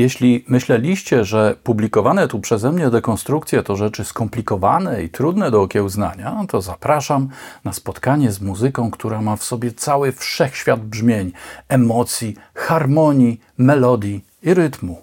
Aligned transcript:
Jeśli 0.00 0.44
myśleliście, 0.48 1.24
że 1.24 1.56
publikowane 1.62 2.28
tu 2.28 2.40
przeze 2.40 2.72
mnie 2.72 2.90
dekonstrukcje 2.90 3.62
to 3.62 3.76
rzeczy 3.76 4.04
skomplikowane 4.04 5.02
i 5.02 5.08
trudne 5.08 5.50
do 5.50 5.62
okiełznania, 5.62 6.44
to 6.48 6.60
zapraszam 6.60 7.28
na 7.64 7.72
spotkanie 7.72 8.32
z 8.32 8.40
muzyką, 8.40 8.90
która 8.90 9.22
ma 9.22 9.36
w 9.36 9.44
sobie 9.44 9.72
cały 9.72 10.12
wszechświat 10.12 10.80
brzmień, 10.80 11.32
emocji, 11.68 12.36
harmonii, 12.54 13.40
melodii 13.58 14.24
i 14.42 14.54
rytmu. 14.54 15.02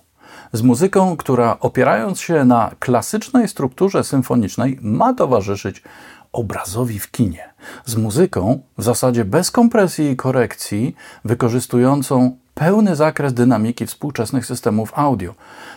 Z 0.53 0.61
muzyką, 0.61 1.17
która 1.17 1.57
opierając 1.59 2.19
się 2.19 2.45
na 2.45 2.71
klasycznej 2.79 3.47
strukturze 3.47 4.03
symfonicznej, 4.03 4.79
ma 4.81 5.13
towarzyszyć 5.13 5.83
obrazowi 6.31 6.99
w 6.99 7.11
kinie. 7.11 7.53
Z 7.85 7.95
muzyką 7.95 8.59
w 8.77 8.83
zasadzie 8.83 9.25
bez 9.25 9.51
kompresji 9.51 10.09
i 10.09 10.15
korekcji, 10.15 10.95
wykorzystującą 11.25 12.37
pełny 12.57 12.95
zakres 12.95 13.33
dynamiki 13.33 13.85
współczesnych 13.85 14.45
systemów 14.45 14.91
audio. 14.95 15.35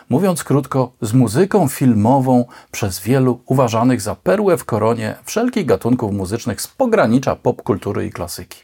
Mówiąc 0.09 0.45
krótko, 0.45 0.93
z 1.01 1.13
muzyką 1.13 1.69
filmową 1.69 2.45
przez 2.71 3.01
wielu 3.01 3.41
uważanych 3.47 4.01
za 4.01 4.15
perłę 4.15 4.57
w 4.57 4.65
koronie 4.65 5.15
wszelkich 5.25 5.67
gatunków 5.67 6.13
muzycznych 6.13 6.61
z 6.61 6.69
pogranicza 6.69 7.37
popkultury 7.37 8.07
i 8.07 8.13
klasyki. 8.13 8.63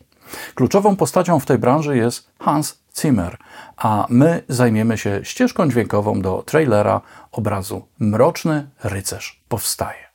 Kluczową 0.54 0.96
postacią 0.96 1.40
w 1.40 1.46
tej 1.46 1.58
branży 1.58 1.96
jest 1.96 2.30
Hans 2.38 2.78
Zimmer, 3.00 3.36
a 3.76 4.06
my 4.08 4.42
zajmiemy 4.48 4.98
się 4.98 5.20
ścieżką 5.22 5.68
dźwiękową 5.68 6.20
do 6.20 6.42
trailera 6.46 7.00
obrazu 7.32 7.82
Mroczny 7.98 8.66
Rycerz 8.84 9.42
powstaje. 9.48 10.06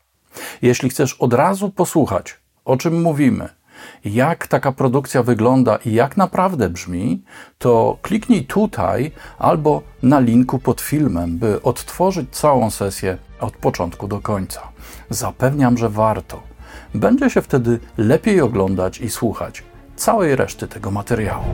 Jeśli 0.61 0.89
chcesz 0.89 1.13
od 1.13 1.33
razu 1.33 1.69
posłuchać, 1.69 2.39
o 2.65 2.77
czym 2.77 3.01
mówimy, 3.01 3.49
jak 4.05 4.47
taka 4.47 4.71
produkcja 4.71 5.23
wygląda 5.23 5.75
i 5.85 5.93
jak 5.93 6.17
naprawdę 6.17 6.69
brzmi, 6.69 7.23
to 7.57 7.97
kliknij 8.01 8.45
tutaj 8.45 9.11
albo 9.39 9.81
na 10.03 10.19
linku 10.19 10.59
pod 10.59 10.81
filmem, 10.81 11.37
by 11.37 11.61
odtworzyć 11.61 12.29
całą 12.31 12.69
sesję 12.69 13.17
od 13.39 13.57
początku 13.57 14.07
do 14.07 14.21
końca. 14.21 14.61
Zapewniam, 15.09 15.77
że 15.77 15.89
warto. 15.89 16.43
Będzie 16.95 17.29
się 17.29 17.41
wtedy 17.41 17.79
lepiej 17.97 18.41
oglądać 18.41 19.01
i 19.01 19.09
słuchać 19.09 19.63
całej 19.95 20.35
reszty 20.35 20.67
tego 20.67 20.91
materiału. 20.91 21.45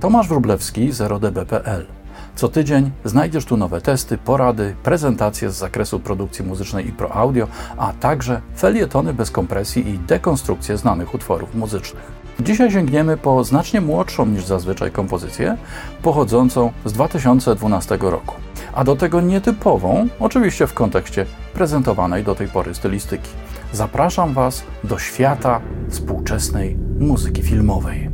Tomasz 0.00 0.28
Wróblewski, 0.28 0.92
0db.pl 0.92 1.95
co 2.36 2.48
tydzień 2.48 2.90
znajdziesz 3.04 3.44
tu 3.44 3.56
nowe 3.56 3.80
testy, 3.80 4.18
porady, 4.18 4.74
prezentacje 4.82 5.50
z 5.50 5.54
zakresu 5.54 6.00
produkcji 6.00 6.44
muzycznej 6.44 6.88
i 6.88 6.92
pro 6.92 7.12
audio, 7.12 7.48
a 7.76 7.92
także 7.92 8.40
felietony 8.56 9.14
bez 9.14 9.30
kompresji 9.30 9.88
i 9.88 9.98
dekonstrukcje 9.98 10.76
znanych 10.76 11.14
utworów 11.14 11.54
muzycznych. 11.54 12.26
Dzisiaj 12.40 12.70
sięgniemy 12.70 13.16
po 13.16 13.44
znacznie 13.44 13.80
młodszą 13.80 14.26
niż 14.26 14.44
zazwyczaj 14.44 14.90
kompozycję, 14.90 15.56
pochodzącą 16.02 16.72
z 16.84 16.92
2012 16.92 17.98
roku, 18.00 18.34
a 18.74 18.84
do 18.84 18.96
tego 18.96 19.20
nietypową, 19.20 20.08
oczywiście 20.20 20.66
w 20.66 20.74
kontekście 20.74 21.26
prezentowanej 21.54 22.24
do 22.24 22.34
tej 22.34 22.48
pory 22.48 22.74
stylistyki. 22.74 23.30
Zapraszam 23.72 24.34
Was 24.34 24.64
do 24.84 24.98
świata 24.98 25.60
współczesnej 25.88 26.76
muzyki 26.98 27.42
filmowej. 27.42 28.10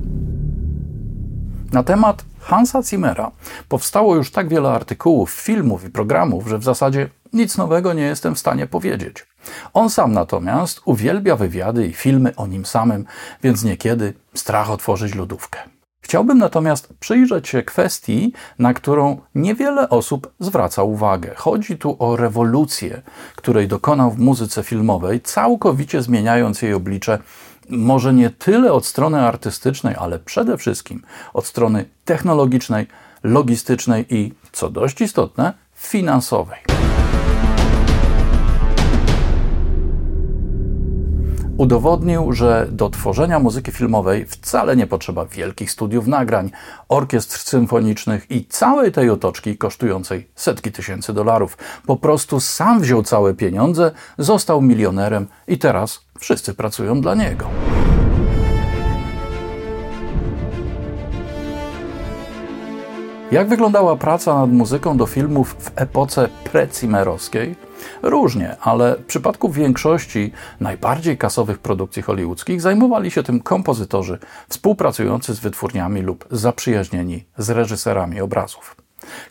Na 1.73 1.83
temat 1.83 2.25
Hansa 2.43 2.83
Zimmera 2.83 3.31
powstało 3.69 4.17
już 4.17 4.31
tak 4.31 4.49
wiele 4.49 4.71
artykułów, 4.71 5.31
filmów 5.31 5.85
i 5.85 5.91
programów, 5.91 6.49
że 6.49 6.59
w 6.59 6.65
zasadzie 6.65 7.09
nic 7.33 7.57
nowego 7.57 7.93
nie 7.93 8.03
jestem 8.03 8.35
w 8.35 8.39
stanie 8.39 8.67
powiedzieć. 8.67 9.27
On 9.75 9.91
sam 9.91 10.13
natomiast 10.13 10.81
uwielbia 10.85 11.37
wywiady 11.37 11.87
i 11.87 11.93
filmy 11.93 12.37
o 12.37 12.47
nim 12.47 12.65
samym, 12.65 13.05
więc 13.43 13.65
niekiedy 13.65 14.15
strach 14.35 14.71
otworzyć 14.71 15.15
lodówkę. 15.15 15.59
Chciałbym 16.01 16.39
natomiast 16.39 16.95
przyjrzeć 17.01 17.49
się 17.49 17.63
kwestii, 17.63 18.33
na 18.59 18.75
którą 18.75 19.21
niewiele 19.35 19.89
osób 19.89 20.33
zwraca 20.41 20.83
uwagę. 20.83 21.35
Chodzi 21.37 21.79
tu 21.79 21.97
o 21.99 22.17
rewolucję, 22.17 23.03
której 23.37 23.69
dokonał 23.69 24.11
w 24.11 24.19
muzyce 24.19 24.63
filmowej, 24.63 25.21
całkowicie 25.21 26.03
zmieniając 26.03 26.63
jej 26.63 26.75
oblicze 26.75 27.19
może 27.69 28.13
nie 28.13 28.31
tyle 28.31 28.73
od 28.73 28.87
strony 28.87 29.21
artystycznej, 29.21 29.95
ale 29.99 30.19
przede 30.19 30.57
wszystkim 30.57 31.03
od 31.35 31.47
strony 31.47 31.85
technologicznej, 32.05 32.87
logistycznej 33.23 34.07
i, 34.15 34.33
co 34.53 34.71
dość 34.71 35.01
istotne, 35.01 35.53
finansowej. 35.75 36.59
Udowodnił, 41.63 42.33
że 42.33 42.69
do 42.71 42.91
tworzenia 42.91 43.39
muzyki 43.39 43.73
filmowej 43.73 44.27
wcale 44.27 44.77
nie 44.77 44.87
potrzeba 44.87 45.27
wielkich 45.27 45.71
studiów 45.71 46.07
nagrań, 46.07 46.51
orkiestr 46.89 47.39
symfonicznych 47.39 48.31
i 48.31 48.45
całej 48.45 48.93
tej 48.93 49.11
otoczki 49.11 49.59
kosztującej 49.59 50.29
setki 50.35 50.73
tysięcy 50.73 51.13
dolarów. 51.13 51.59
Po 51.87 51.97
prostu 51.97 52.41
sam 52.41 52.81
wziął 52.81 53.03
całe 53.03 53.35
pieniądze, 53.35 53.91
został 54.19 54.63
milionerem 54.63 55.27
i 55.49 55.59
teraz 55.59 56.05
wszyscy 56.19 56.55
pracują 56.55 57.01
dla 57.01 57.15
niego. 57.15 57.47
Jak 63.33 63.49
wyglądała 63.49 63.97
praca 63.97 64.35
nad 64.35 64.53
muzyką 64.53 64.97
do 64.97 65.07
filmów 65.07 65.57
w 65.59 65.71
epoce 65.75 66.29
precimerowskiej? 66.53 67.72
Różnie, 68.03 68.57
ale 68.61 68.97
w 68.97 69.05
przypadku 69.05 69.49
większości 69.49 70.33
najbardziej 70.61 71.19
kasowych 71.19 71.59
produkcji 71.59 72.03
hollywoodzkich 72.03 72.61
zajmowali 72.61 73.11
się 73.11 73.23
tym 73.23 73.41
kompozytorzy 73.41 74.19
współpracujący 74.49 75.35
z 75.35 75.41
wytwórniami 75.41 76.03
lub 76.03 76.25
zaprzyjaźnieni 76.31 77.25
z 77.39 77.51
reżyserami 77.51 78.21
obrazów. 78.21 78.77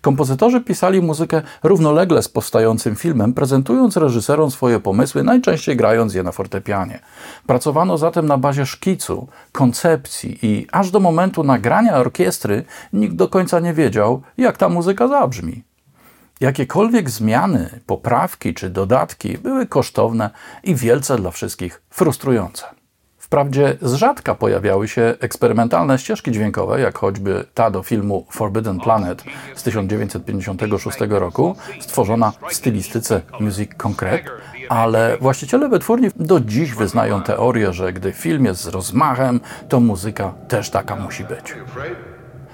Kompozytorzy 0.01 0.61
pisali 0.61 1.01
muzykę 1.01 1.41
równolegle 1.63 2.23
z 2.23 2.29
powstającym 2.29 2.95
filmem, 2.95 3.33
prezentując 3.33 3.97
reżyserom 3.97 4.51
swoje 4.51 4.79
pomysły, 4.79 5.23
najczęściej 5.23 5.77
grając 5.77 6.13
je 6.13 6.23
na 6.23 6.31
fortepianie. 6.31 6.99
Pracowano 7.45 7.97
zatem 7.97 8.25
na 8.25 8.37
bazie 8.37 8.65
szkicu, 8.65 9.27
koncepcji 9.51 10.39
i 10.41 10.67
aż 10.71 10.91
do 10.91 10.99
momentu 10.99 11.43
nagrania 11.43 11.97
orkiestry 11.97 12.63
nikt 12.93 13.15
do 13.15 13.27
końca 13.27 13.59
nie 13.59 13.73
wiedział, 13.73 14.21
jak 14.37 14.57
ta 14.57 14.69
muzyka 14.69 15.07
zabrzmi. 15.07 15.63
Jakiekolwiek 16.41 17.09
zmiany, 17.09 17.79
poprawki 17.85 18.53
czy 18.53 18.69
dodatki 18.69 19.37
były 19.37 19.67
kosztowne 19.67 20.29
i 20.63 20.75
wielce 20.75 21.15
dla 21.15 21.31
wszystkich 21.31 21.81
frustrujące. 21.89 22.65
Wprawdzie 23.17 23.77
z 23.81 23.93
rzadka 23.93 24.35
pojawiały 24.35 24.87
się 24.87 25.15
eksperymentalne 25.19 25.99
ścieżki 25.99 26.31
dźwiękowe, 26.31 26.81
jak 26.81 26.97
choćby 26.97 27.45
ta 27.53 27.71
do 27.71 27.83
filmu 27.83 28.25
Forbidden 28.31 28.79
Planet 28.79 29.23
z 29.55 29.63
1956 29.63 30.97
roku, 31.09 31.55
stworzona 31.79 32.33
w 32.49 32.53
stylistyce 32.53 33.21
Music 33.39 33.71
Concrete, 33.77 34.31
ale 34.69 35.17
właściciele 35.17 35.69
wytwórni 35.69 36.09
do 36.15 36.39
dziś 36.39 36.75
wyznają 36.75 37.23
teorię, 37.23 37.73
że 37.73 37.93
gdy 37.93 38.11
film 38.11 38.45
jest 38.45 38.61
z 38.61 38.67
rozmachem, 38.67 39.39
to 39.69 39.79
muzyka 39.79 40.33
też 40.47 40.69
taka 40.69 40.95
musi 40.95 41.23
być. 41.23 41.55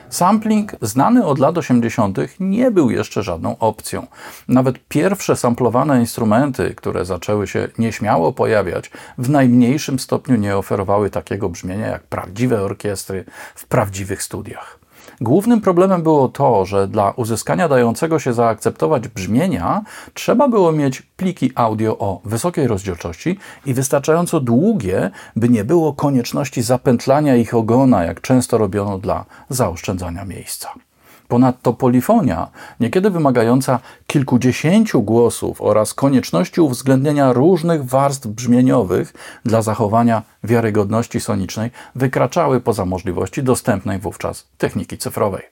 Sampling, 0.09 0.71
znany 0.81 1.25
od 1.25 1.39
lat 1.39 1.57
80., 1.57 2.17
nie 2.39 2.71
był 2.71 2.91
jeszcze 2.91 3.23
żadną 3.23 3.57
opcją. 3.57 4.07
Nawet 4.47 4.79
pierwsze 4.87 5.35
samplowane 5.35 5.99
instrumenty, 5.99 6.75
które 6.75 7.05
zaczęły 7.05 7.47
się 7.47 7.67
nieśmiało 7.77 8.33
pojawiać, 8.33 8.91
w 9.17 9.29
najmniejszym 9.29 9.99
stopniu 9.99 10.35
nie 10.35 10.57
oferowały 10.57 11.09
takiego 11.09 11.49
brzmienia 11.49 11.87
jak 11.87 12.03
prawdziwe 12.03 12.61
orkiestry 12.61 13.25
w 13.55 13.65
prawdziwych 13.65 14.23
studiach. 14.23 14.86
Głównym 15.21 15.61
problemem 15.61 16.03
było 16.03 16.29
to, 16.29 16.65
że 16.65 16.87
dla 16.87 17.11
uzyskania 17.11 17.69
dającego 17.69 18.19
się 18.19 18.33
zaakceptować 18.33 19.07
brzmienia 19.07 19.81
trzeba 20.13 20.47
było 20.47 20.71
mieć 20.71 21.01
pliki 21.01 21.51
audio 21.55 21.97
o 21.97 22.21
wysokiej 22.25 22.67
rozdzielczości 22.67 23.39
i 23.65 23.73
wystarczająco 23.73 24.39
długie, 24.39 25.11
by 25.35 25.49
nie 25.49 25.63
było 25.63 25.93
konieczności 25.93 26.61
zapętlania 26.61 27.35
ich 27.35 27.53
ogona, 27.53 28.03
jak 28.03 28.21
często 28.21 28.57
robiono 28.57 28.97
dla 28.97 29.25
zaoszczędzania 29.49 30.25
miejsca. 30.25 30.86
Ponadto 31.27 31.73
polifonia, 31.73 32.47
niekiedy 32.79 33.09
wymagająca 33.09 33.79
kilkudziesięciu 34.07 35.01
głosów 35.01 35.61
oraz 35.61 35.93
konieczności 35.93 36.61
uwzględnienia 36.61 37.33
różnych 37.33 37.85
warstw 37.85 38.27
brzmieniowych 38.27 39.13
dla 39.45 39.61
zachowania 39.61 40.21
wiarygodności 40.43 41.19
sonicznej, 41.19 41.71
wykraczały 41.95 42.61
poza 42.61 42.85
możliwości 42.85 43.43
dostępnej 43.43 43.99
wówczas 43.99 44.47
techniki 44.57 44.97
cyfrowej. 44.97 45.43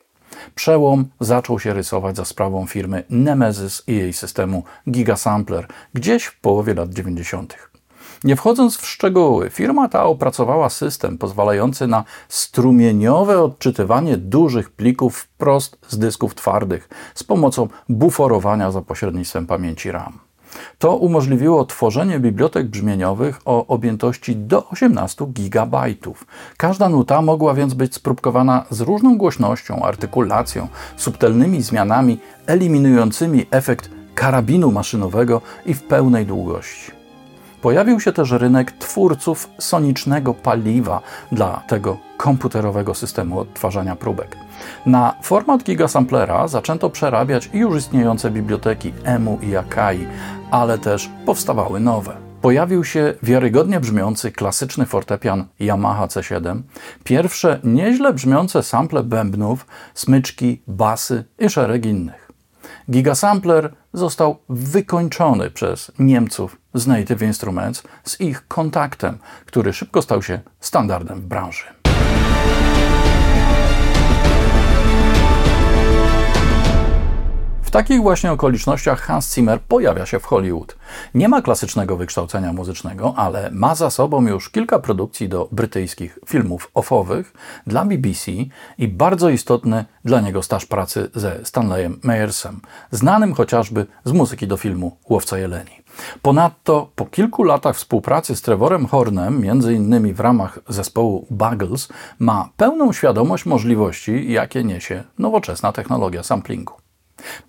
Przełom 0.55 1.05
zaczął 1.19 1.59
się 1.59 1.73
rysować 1.73 2.15
za 2.15 2.25
sprawą 2.25 2.65
firmy 2.65 3.03
Nemesis 3.09 3.83
i 3.87 3.95
jej 3.95 4.13
systemu 4.13 4.63
Gigasampler 4.89 5.67
gdzieś 5.93 6.25
w 6.25 6.39
połowie 6.39 6.73
lat 6.73 6.93
90. 6.93 7.74
Nie 8.23 8.35
wchodząc 8.35 8.77
w 8.77 8.87
szczegóły, 8.87 9.49
firma 9.49 9.89
ta 9.89 10.03
opracowała 10.03 10.69
system 10.69 11.17
pozwalający 11.17 11.87
na 11.87 12.03
strumieniowe 12.29 13.41
odczytywanie 13.41 14.17
dużych 14.17 14.69
plików 14.69 15.17
wprost 15.17 15.77
z 15.87 15.97
dysków 15.97 16.35
twardych 16.35 16.89
z 17.15 17.23
pomocą 17.23 17.67
buforowania 17.89 18.71
za 18.71 18.81
pośrednictwem 18.81 19.47
pamięci 19.47 19.91
RAM. 19.91 20.19
To 20.79 20.95
umożliwiło 20.95 21.65
tworzenie 21.65 22.19
bibliotek 22.19 22.67
brzmieniowych 22.67 23.41
o 23.45 23.67
objętości 23.67 24.35
do 24.35 24.69
18 24.69 25.25
GB. 25.27 25.83
Każda 26.57 26.89
nuta 26.89 27.21
mogła 27.21 27.53
więc 27.53 27.73
być 27.73 27.95
spróbkowana 27.95 28.65
z 28.69 28.81
różną 28.81 29.17
głośnością, 29.17 29.83
artykulacją, 29.83 30.67
subtelnymi 30.97 31.61
zmianami 31.61 32.19
eliminującymi 32.47 33.45
efekt 33.51 33.89
karabinu 34.15 34.71
maszynowego 34.71 35.41
i 35.65 35.73
w 35.73 35.83
pełnej 35.83 36.25
długości. 36.25 37.04
Pojawił 37.65 37.99
się 37.99 38.13
też 38.13 38.31
rynek 38.31 38.71
twórców 38.71 39.49
sonicznego 39.59 40.33
paliwa 40.33 41.01
dla 41.31 41.63
tego 41.67 41.97
komputerowego 42.17 42.93
systemu 42.93 43.39
odtwarzania 43.39 43.95
próbek. 43.95 44.37
Na 44.85 45.15
format 45.21 45.63
gigasamplera 45.63 46.47
zaczęto 46.47 46.89
przerabiać 46.89 47.49
już 47.53 47.77
istniejące 47.77 48.31
biblioteki 48.31 48.93
EMU 49.03 49.39
i 49.41 49.55
Akai, 49.55 50.07
ale 50.51 50.77
też 50.77 51.09
powstawały 51.25 51.79
nowe. 51.79 52.15
Pojawił 52.41 52.83
się 52.83 53.13
wiarygodnie 53.23 53.79
brzmiący 53.79 54.31
klasyczny 54.31 54.85
fortepian 54.85 55.45
Yamaha 55.59 56.07
C7, 56.07 56.61
pierwsze 57.03 57.59
nieźle 57.63 58.13
brzmiące 58.13 58.63
sample 58.63 59.03
bębnów, 59.03 59.65
smyczki, 59.93 60.61
basy 60.67 61.23
i 61.39 61.49
szereg 61.49 61.85
innych. 61.85 62.25
Gigasampler 62.91 63.73
został 63.95 64.37
wykończony 64.49 65.51
przez 65.51 65.91
Niemców 65.99 66.57
z 66.73 66.87
Native 66.87 67.21
Instruments 67.21 67.83
z 68.03 68.21
ich 68.21 68.47
kontaktem, 68.47 69.17
który 69.45 69.73
szybko 69.73 70.01
stał 70.01 70.21
się 70.21 70.39
standardem 70.59 71.21
w 71.21 71.25
branży. 71.25 71.74
Takich 77.75 78.01
właśnie 78.01 78.31
okolicznościach 78.31 79.01
Hans 79.01 79.35
Zimmer 79.35 79.61
pojawia 79.61 80.05
się 80.05 80.19
w 80.19 80.25
Hollywood. 80.25 80.77
Nie 81.13 81.29
ma 81.29 81.41
klasycznego 81.41 81.97
wykształcenia 81.97 82.53
muzycznego, 82.53 83.13
ale 83.17 83.51
ma 83.51 83.75
za 83.75 83.89
sobą 83.89 84.27
już 84.27 84.49
kilka 84.49 84.79
produkcji 84.79 85.29
do 85.29 85.49
brytyjskich 85.51 86.19
filmów 86.27 86.71
offowych 86.73 87.33
dla 87.67 87.85
BBC 87.85 88.31
i 88.77 88.87
bardzo 88.87 89.29
istotny 89.29 89.85
dla 90.05 90.21
niego 90.21 90.43
staż 90.43 90.65
pracy 90.65 91.09
ze 91.15 91.39
Stanleyem 91.43 91.99
Meyersem, 92.03 92.61
znanym 92.91 93.33
chociażby 93.33 93.85
z 94.03 94.11
muzyki 94.11 94.47
do 94.47 94.57
filmu 94.57 94.97
Łowca 95.09 95.37
Jeleni. 95.37 95.83
Ponadto 96.21 96.89
po 96.95 97.05
kilku 97.05 97.43
latach 97.43 97.75
współpracy 97.75 98.35
z 98.35 98.41
Trevorem 98.41 98.85
Hornem, 98.85 99.41
między 99.41 99.73
innymi 99.73 100.13
w 100.13 100.19
ramach 100.19 100.59
zespołu 100.69 101.27
Buggles, 101.29 101.87
ma 102.19 102.49
pełną 102.57 102.93
świadomość 102.93 103.45
możliwości, 103.45 104.31
jakie 104.31 104.63
niesie 104.63 105.03
nowoczesna 105.19 105.71
technologia 105.71 106.23
samplingu. 106.23 106.84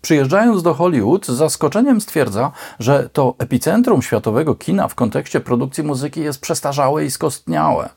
Przyjeżdżając 0.02 0.62
do 0.62 0.74
Hollywood, 0.74 1.26
z 1.26 1.30
zaskoczeniem 1.30 2.00
stwierdza, 2.00 2.52
że 2.78 3.08
to 3.12 3.34
epicentrum 3.38 4.02
światowego 4.02 4.54
kina 4.54 4.88
w 4.88 4.94
kontekście 4.94 5.40
produkcji 5.40 5.84
muzyki 5.84 6.20
jest 6.20 6.40
przestarzałe 6.40 7.04
i 7.04 7.10
skostniałe. 7.10 7.88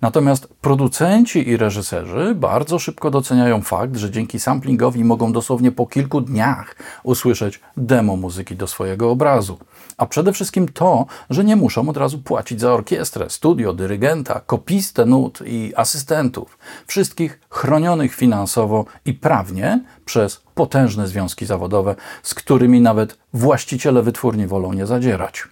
Natomiast 0.00 0.48
producenci 0.60 1.48
i 1.48 1.56
reżyserzy 1.56 2.34
bardzo 2.34 2.78
szybko 2.78 3.10
doceniają 3.10 3.62
fakt, 3.62 3.96
że 3.96 4.10
dzięki 4.10 4.40
samplingowi 4.40 5.04
mogą 5.04 5.32
dosłownie 5.32 5.72
po 5.72 5.86
kilku 5.86 6.20
dniach 6.20 6.76
usłyszeć 7.02 7.60
demo 7.76 8.16
muzyki 8.16 8.56
do 8.56 8.66
swojego 8.66 9.10
obrazu. 9.10 9.58
A 9.96 10.06
przede 10.06 10.32
wszystkim 10.32 10.68
to, 10.68 11.06
że 11.30 11.44
nie 11.44 11.56
muszą 11.56 11.88
od 11.88 11.96
razu 11.96 12.18
płacić 12.18 12.60
za 12.60 12.72
orkiestrę, 12.72 13.30
studio, 13.30 13.72
dyrygenta, 13.72 14.40
kopistę 14.46 15.06
nut 15.06 15.38
i 15.46 15.72
asystentów. 15.76 16.58
Wszystkich 16.86 17.40
chronionych 17.50 18.14
finansowo 18.14 18.84
i 19.04 19.14
prawnie 19.14 19.84
przez 20.04 20.42
potężne 20.54 21.08
związki 21.08 21.46
zawodowe, 21.46 21.94
z 22.22 22.34
którymi 22.34 22.80
nawet 22.80 23.18
właściciele 23.32 24.02
wytwórni 24.02 24.46
wolą 24.46 24.72
nie 24.72 24.86
zadzierać. 24.86 25.48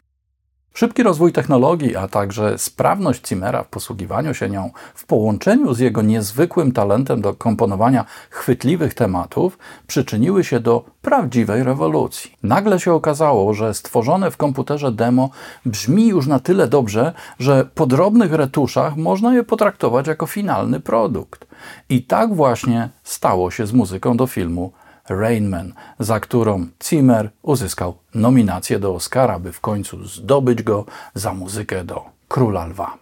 Szybki 0.74 1.02
rozwój 1.02 1.32
technologii, 1.32 1.96
a 1.96 2.08
także 2.08 2.58
sprawność 2.58 3.28
Zimmera 3.28 3.62
w 3.62 3.68
posługiwaniu 3.68 4.34
się 4.34 4.50
nią 4.50 4.70
w 4.94 5.06
połączeniu 5.06 5.74
z 5.74 5.78
jego 5.78 6.02
niezwykłym 6.02 6.72
talentem 6.72 7.20
do 7.20 7.34
komponowania 7.34 8.04
chwytliwych 8.30 8.94
tematów 8.94 9.58
przyczyniły 9.86 10.44
się 10.44 10.60
do 10.60 10.84
prawdziwej 11.02 11.62
rewolucji. 11.62 12.32
Nagle 12.42 12.80
się 12.80 12.92
okazało, 12.92 13.54
że 13.54 13.74
stworzone 13.74 14.30
w 14.30 14.36
komputerze 14.36 14.92
demo 14.92 15.30
brzmi 15.66 16.06
już 16.06 16.26
na 16.26 16.38
tyle 16.38 16.68
dobrze, 16.68 17.12
że 17.38 17.68
po 17.74 17.86
drobnych 17.86 18.32
retuszach 18.32 18.96
można 18.96 19.34
je 19.34 19.44
potraktować 19.44 20.06
jako 20.06 20.26
finalny 20.26 20.80
produkt. 20.80 21.46
I 21.88 22.02
tak 22.02 22.34
właśnie 22.34 22.88
stało 23.04 23.50
się 23.50 23.66
z 23.66 23.72
muzyką 23.72 24.16
do 24.16 24.26
filmu 24.26 24.72
Rainman, 25.10 25.72
za 25.98 26.20
którą 26.20 26.66
Zimmer 26.84 27.30
uzyskał 27.42 27.94
nominację 28.14 28.78
do 28.78 28.94
Oscara, 28.94 29.38
by 29.38 29.52
w 29.52 29.60
końcu 29.60 30.04
zdobyć 30.04 30.62
go 30.62 30.84
za 31.14 31.34
muzykę 31.34 31.84
do 31.84 32.04
Króla 32.28 32.66
Lwa. 32.66 32.98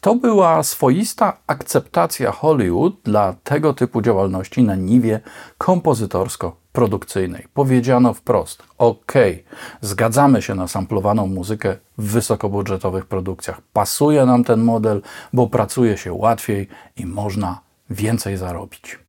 To 0.00 0.14
była 0.14 0.62
swoista 0.62 1.36
akceptacja 1.46 2.32
Hollywood 2.32 2.94
dla 3.04 3.34
tego 3.44 3.74
typu 3.74 4.02
działalności 4.02 4.62
na 4.62 4.74
niwie 4.74 5.20
kompozytorsko-produkcyjnej. 5.58 7.48
Powiedziano 7.54 8.14
wprost: 8.14 8.62
OK, 8.78 9.12
zgadzamy 9.80 10.42
się 10.42 10.54
na 10.54 10.68
samplowaną 10.68 11.26
muzykę 11.26 11.76
w 11.98 12.12
wysokobudżetowych 12.12 13.06
produkcjach. 13.06 13.60
Pasuje 13.72 14.26
nam 14.26 14.44
ten 14.44 14.60
model, 14.60 15.02
bo 15.32 15.46
pracuje 15.46 15.96
się 15.96 16.12
łatwiej 16.12 16.68
i 16.96 17.06
można 17.06 17.60
więcej 17.90 18.36
zarobić. 18.36 19.07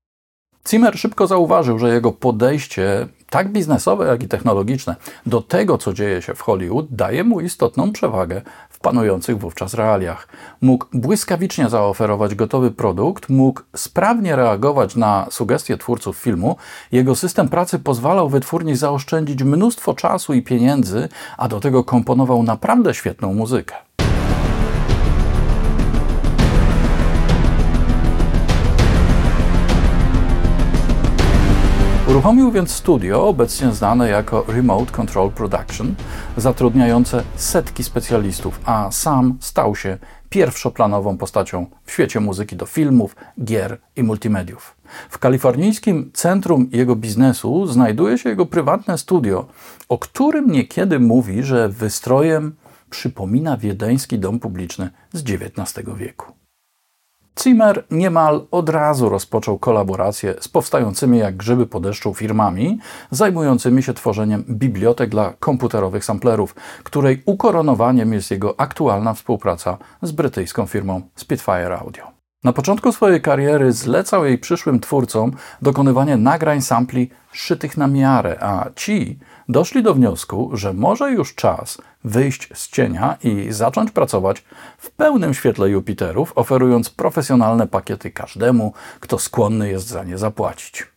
Zimmer 0.69 0.97
szybko 0.99 1.27
zauważył, 1.27 1.79
że 1.79 1.93
jego 1.93 2.11
podejście, 2.11 3.07
tak 3.29 3.51
biznesowe, 3.51 4.07
jak 4.07 4.23
i 4.23 4.27
technologiczne, 4.27 4.95
do 5.25 5.41
tego, 5.41 5.77
co 5.77 5.93
dzieje 5.93 6.21
się 6.21 6.35
w 6.35 6.41
Hollywood, 6.41 6.85
daje 6.89 7.23
mu 7.23 7.41
istotną 7.41 7.91
przewagę 7.91 8.41
w 8.69 8.79
panujących 8.79 9.39
wówczas 9.39 9.73
realiach. 9.73 10.27
Mógł 10.61 10.85
błyskawicznie 10.93 11.69
zaoferować 11.69 12.35
gotowy 12.35 12.71
produkt, 12.71 13.29
mógł 13.29 13.61
sprawnie 13.75 14.35
reagować 14.35 14.95
na 14.95 15.27
sugestie 15.31 15.77
twórców 15.77 16.17
filmu. 16.17 16.55
Jego 16.91 17.15
system 17.15 17.49
pracy 17.49 17.79
pozwalał 17.79 18.29
wytwórni 18.29 18.75
zaoszczędzić 18.75 19.43
mnóstwo 19.43 19.93
czasu 19.93 20.33
i 20.33 20.41
pieniędzy, 20.41 21.09
a 21.37 21.47
do 21.47 21.59
tego 21.59 21.83
komponował 21.83 22.43
naprawdę 22.43 22.93
świetną 22.93 23.33
muzykę. 23.33 23.88
Uruchomił 32.19 32.51
więc 32.51 32.71
studio, 32.71 33.27
obecnie 33.27 33.71
znane 33.71 34.09
jako 34.09 34.45
Remote 34.47 34.91
Control 34.91 35.31
Production, 35.31 35.95
zatrudniające 36.37 37.23
setki 37.35 37.83
specjalistów, 37.83 38.59
a 38.65 38.91
sam 38.91 39.37
stał 39.39 39.75
się 39.75 39.97
pierwszoplanową 40.29 41.17
postacią 41.17 41.65
w 41.85 41.91
świecie 41.91 42.19
muzyki 42.19 42.55
do 42.55 42.65
filmów, 42.65 43.15
gier 43.43 43.77
i 43.95 44.03
multimediów. 44.03 44.75
W 45.09 45.17
kalifornijskim 45.17 46.11
centrum 46.13 46.69
jego 46.71 46.95
biznesu 46.95 47.67
znajduje 47.67 48.17
się 48.17 48.29
jego 48.29 48.45
prywatne 48.45 48.97
studio, 48.97 49.47
o 49.89 49.97
którym 49.97 50.51
niekiedy 50.51 50.99
mówi, 50.99 51.43
że 51.43 51.69
wystrojem 51.69 52.55
przypomina 52.89 53.57
wiedeński 53.57 54.19
dom 54.19 54.39
publiczny 54.39 54.89
z 55.13 55.21
XIX 55.21 55.87
wieku. 55.97 56.38
Zimmer 57.43 57.83
niemal 57.91 58.47
od 58.51 58.69
razu 58.69 59.09
rozpoczął 59.09 59.59
kolaborację 59.59 60.35
z 60.39 60.47
powstającymi 60.47 61.17
jak 61.17 61.37
grzyby 61.37 61.67
po 61.67 61.79
deszczu 61.79 62.13
firmami 62.13 62.79
zajmującymi 63.11 63.83
się 63.83 63.93
tworzeniem 63.93 64.43
bibliotek 64.49 65.09
dla 65.09 65.33
komputerowych 65.39 66.05
samplerów, 66.05 66.55
której 66.83 67.23
ukoronowaniem 67.25 68.13
jest 68.13 68.31
jego 68.31 68.59
aktualna 68.59 69.13
współpraca 69.13 69.77
z 70.01 70.11
brytyjską 70.11 70.65
firmą 70.65 71.01
Spitfire 71.15 71.79
Audio. 71.79 72.19
Na 72.43 72.53
początku 72.53 72.91
swojej 72.91 73.21
kariery 73.21 73.71
zlecał 73.71 74.25
jej 74.25 74.37
przyszłym 74.37 74.79
twórcom 74.79 75.31
dokonywanie 75.61 76.17
nagrań 76.17 76.61
sampli 76.61 77.09
szytych 77.31 77.77
na 77.77 77.87
miarę, 77.87 78.37
a 78.41 78.65
ci 78.75 79.19
doszli 79.49 79.83
do 79.83 79.93
wniosku, 79.93 80.49
że 80.53 80.73
może 80.73 81.11
już 81.11 81.35
czas 81.35 81.77
wyjść 82.03 82.49
z 82.53 82.69
cienia 82.69 83.17
i 83.23 83.51
zacząć 83.51 83.91
pracować 83.91 84.43
w 84.77 84.91
pełnym 84.91 85.33
świetle 85.33 85.69
Jupiterów, 85.69 86.33
oferując 86.35 86.89
profesjonalne 86.89 87.67
pakiety 87.67 88.11
każdemu, 88.11 88.73
kto 88.99 89.19
skłonny 89.19 89.69
jest 89.69 89.87
za 89.87 90.03
nie 90.03 90.17
zapłacić. 90.17 90.87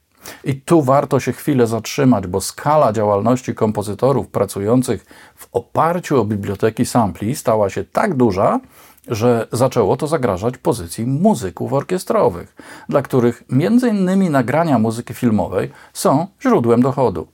I 0.45 0.61
tu 0.61 0.83
warto 0.83 1.21
się 1.21 1.33
chwilę 1.33 1.67
zatrzymać, 1.67 2.27
bo 2.27 2.41
skala 2.41 2.93
działalności 2.93 3.55
kompozytorów 3.55 4.29
pracujących 4.29 5.07
w 5.37 5.49
oparciu 5.53 6.21
o 6.21 6.25
biblioteki 6.25 6.87
sampli 6.87 7.37
stała 7.37 7.71
się 7.71 7.85
tak 7.85 8.15
duża, 8.15 8.61
że 9.09 9.49
zaczęło 9.53 9.97
to 9.97 10.07
zagrażać 10.07 10.59
pozycji 10.59 11.07
muzyków 11.07 11.73
orkiestrowych, 11.73 12.57
dla 12.89 13.03
których 13.03 13.43
między 13.49 13.89
innymi 13.89 14.31
nagrania 14.31 14.79
muzyki 14.79 15.15
filmowej 15.15 15.71
są 15.93 16.27
źródłem 16.43 16.83
dochodu. 16.83 17.29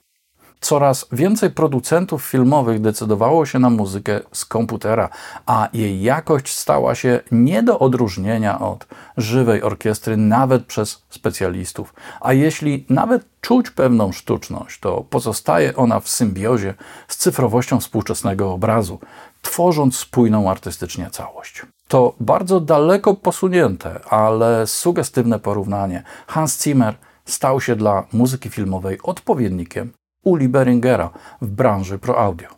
Coraz 0.61 1.07
więcej 1.12 1.50
producentów 1.50 2.25
filmowych 2.25 2.81
decydowało 2.81 3.47
się 3.47 3.59
na 3.59 3.71
muzykę 3.71 4.21
z 4.33 4.45
komputera, 4.45 5.09
a 5.47 5.69
jej 5.73 6.03
jakość 6.03 6.57
stała 6.57 6.95
się 6.95 7.21
nie 7.31 7.62
do 7.62 7.79
odróżnienia 7.79 8.61
od 8.61 8.87
żywej 9.17 9.62
orkiestry, 9.62 10.17
nawet 10.17 10.67
przez 10.67 11.03
specjalistów. 11.11 11.95
A 12.21 12.33
jeśli 12.33 12.87
nawet 12.88 13.27
czuć 13.41 13.71
pewną 13.71 14.12
sztuczność, 14.12 14.81
to 14.81 15.05
pozostaje 15.11 15.77
ona 15.77 16.00
w 16.00 16.09
symbiozie 16.09 16.75
z 17.09 17.17
cyfrowością 17.17 17.81
współczesnego 17.81 18.53
obrazu, 18.53 19.00
tworząc 19.43 19.97
spójną 19.97 20.50
artystycznie 20.50 21.11
całość. 21.11 21.62
To 21.88 22.15
bardzo 22.21 22.61
daleko 22.61 23.15
posunięte, 23.15 24.00
ale 24.11 24.67
sugestywne 24.67 25.38
porównanie. 25.38 26.03
Hans 26.27 26.62
Zimmer 26.62 26.95
stał 27.25 27.61
się 27.61 27.77
dla 27.77 28.05
muzyki 28.12 28.50
filmowej 28.50 28.99
odpowiednikiem 29.03 29.93
Uli 30.25 30.49
Beringera 30.49 31.11
w 31.43 31.47
branży 31.47 31.99
Pro 31.99 32.19
Audio. 32.19 32.49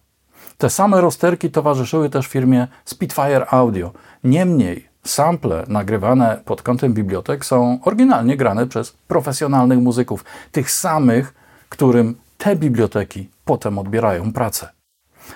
Te 0.58 0.70
same 0.70 1.00
rozterki 1.00 1.50
towarzyszyły 1.50 2.10
też 2.10 2.26
firmie 2.26 2.68
Spitfire 2.84 3.46
Audio. 3.50 3.92
Niemniej 4.24 4.88
sample 5.04 5.64
nagrywane 5.68 6.40
pod 6.44 6.62
kątem 6.62 6.94
bibliotek 6.94 7.44
są 7.44 7.78
oryginalnie 7.84 8.36
grane 8.36 8.66
przez 8.66 8.92
profesjonalnych 9.08 9.78
muzyków, 9.78 10.24
tych 10.52 10.70
samych, 10.70 11.34
którym 11.68 12.14
te 12.38 12.56
biblioteki 12.56 13.30
potem 13.44 13.78
odbierają 13.78 14.32
pracę. 14.32 14.68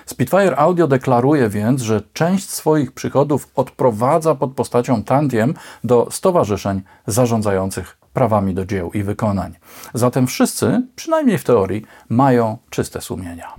Spitfire 0.05 0.55
Audio 0.57 0.87
deklaruje 0.87 1.49
więc, 1.49 1.81
że 1.81 2.01
część 2.13 2.49
swoich 2.49 2.91
przychodów 2.91 3.47
odprowadza 3.55 4.35
pod 4.35 4.53
postacią 4.53 5.03
tantiem 5.03 5.53
do 5.83 6.07
stowarzyszeń 6.11 6.81
zarządzających 7.07 7.97
prawami 8.15 8.53
do 8.53 8.65
dzieł 8.65 8.91
i 8.91 9.03
wykonań. 9.03 9.55
Zatem 9.93 10.27
wszyscy, 10.27 10.81
przynajmniej 10.95 11.37
w 11.37 11.43
teorii, 11.43 11.85
mają 12.09 12.57
czyste 12.69 13.01
sumienia. 13.01 13.53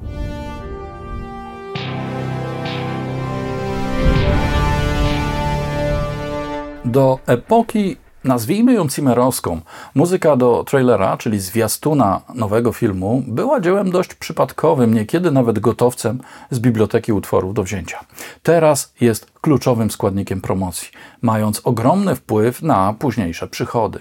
Do 6.84 7.18
epoki 7.26 7.96
nazwijmy 8.24 8.72
ją 8.72 8.88
cimerowską. 8.88 9.60
Muzyka 9.94 10.36
do 10.36 10.64
trailera, 10.64 11.16
czyli 11.16 11.40
zwiastuna 11.40 12.20
nowego 12.34 12.72
filmu, 12.72 13.22
była 13.26 13.60
dziełem 13.60 13.90
dość 13.90 14.14
przypadkowym, 14.14 14.94
niekiedy 14.94 15.30
nawet 15.30 15.58
gotowcem 15.58 16.20
z 16.50 16.58
biblioteki 16.58 17.12
utworów 17.12 17.54
do 17.54 17.62
wzięcia. 17.62 18.00
Teraz 18.42 18.94
jest 19.00 19.30
kluczowym 19.40 19.90
składnikiem 19.90 20.40
promocji, 20.40 20.88
mając 21.22 21.60
ogromny 21.64 22.14
wpływ 22.16 22.62
na 22.62 22.94
późniejsze 22.98 23.48
przychody. 23.48 24.00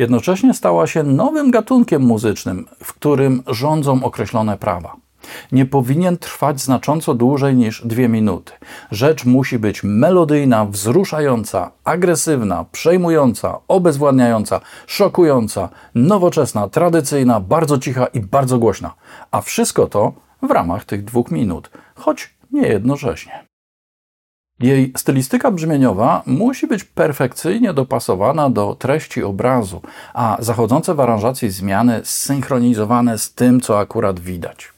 Jednocześnie 0.00 0.54
stała 0.54 0.86
się 0.86 1.02
nowym 1.02 1.50
gatunkiem 1.50 2.02
muzycznym, 2.02 2.66
w 2.84 2.94
którym 2.94 3.42
rządzą 3.46 4.04
określone 4.04 4.58
prawa 4.58 4.96
nie 5.52 5.66
powinien 5.66 6.18
trwać 6.18 6.60
znacząco 6.60 7.14
dłużej 7.14 7.56
niż 7.56 7.86
dwie 7.86 8.08
minuty. 8.08 8.52
Rzecz 8.90 9.24
musi 9.24 9.58
być 9.58 9.80
melodyjna, 9.84 10.64
wzruszająca, 10.64 11.70
agresywna, 11.84 12.64
przejmująca, 12.72 13.58
obezwładniająca, 13.68 14.60
szokująca, 14.86 15.68
nowoczesna, 15.94 16.68
tradycyjna, 16.68 17.40
bardzo 17.40 17.78
cicha 17.78 18.06
i 18.06 18.20
bardzo 18.20 18.58
głośna. 18.58 18.94
A 19.30 19.40
wszystko 19.40 19.86
to 19.86 20.12
w 20.42 20.50
ramach 20.50 20.84
tych 20.84 21.04
dwóch 21.04 21.30
minut, 21.30 21.70
choć 21.94 22.34
nie 22.52 22.68
jednocześnie. 22.68 23.49
Jej 24.60 24.92
stylistyka 24.96 25.50
brzmieniowa 25.50 26.22
musi 26.26 26.66
być 26.66 26.84
perfekcyjnie 26.84 27.74
dopasowana 27.74 28.50
do 28.50 28.74
treści 28.74 29.22
obrazu, 29.22 29.82
a 30.14 30.36
zachodzące 30.38 30.94
w 30.94 31.00
aranżacji 31.00 31.50
zmiany 31.50 32.00
zsynchronizowane 32.04 33.18
z 33.18 33.34
tym, 33.34 33.60
co 33.60 33.78
akurat 33.78 34.20
widać. 34.20 34.68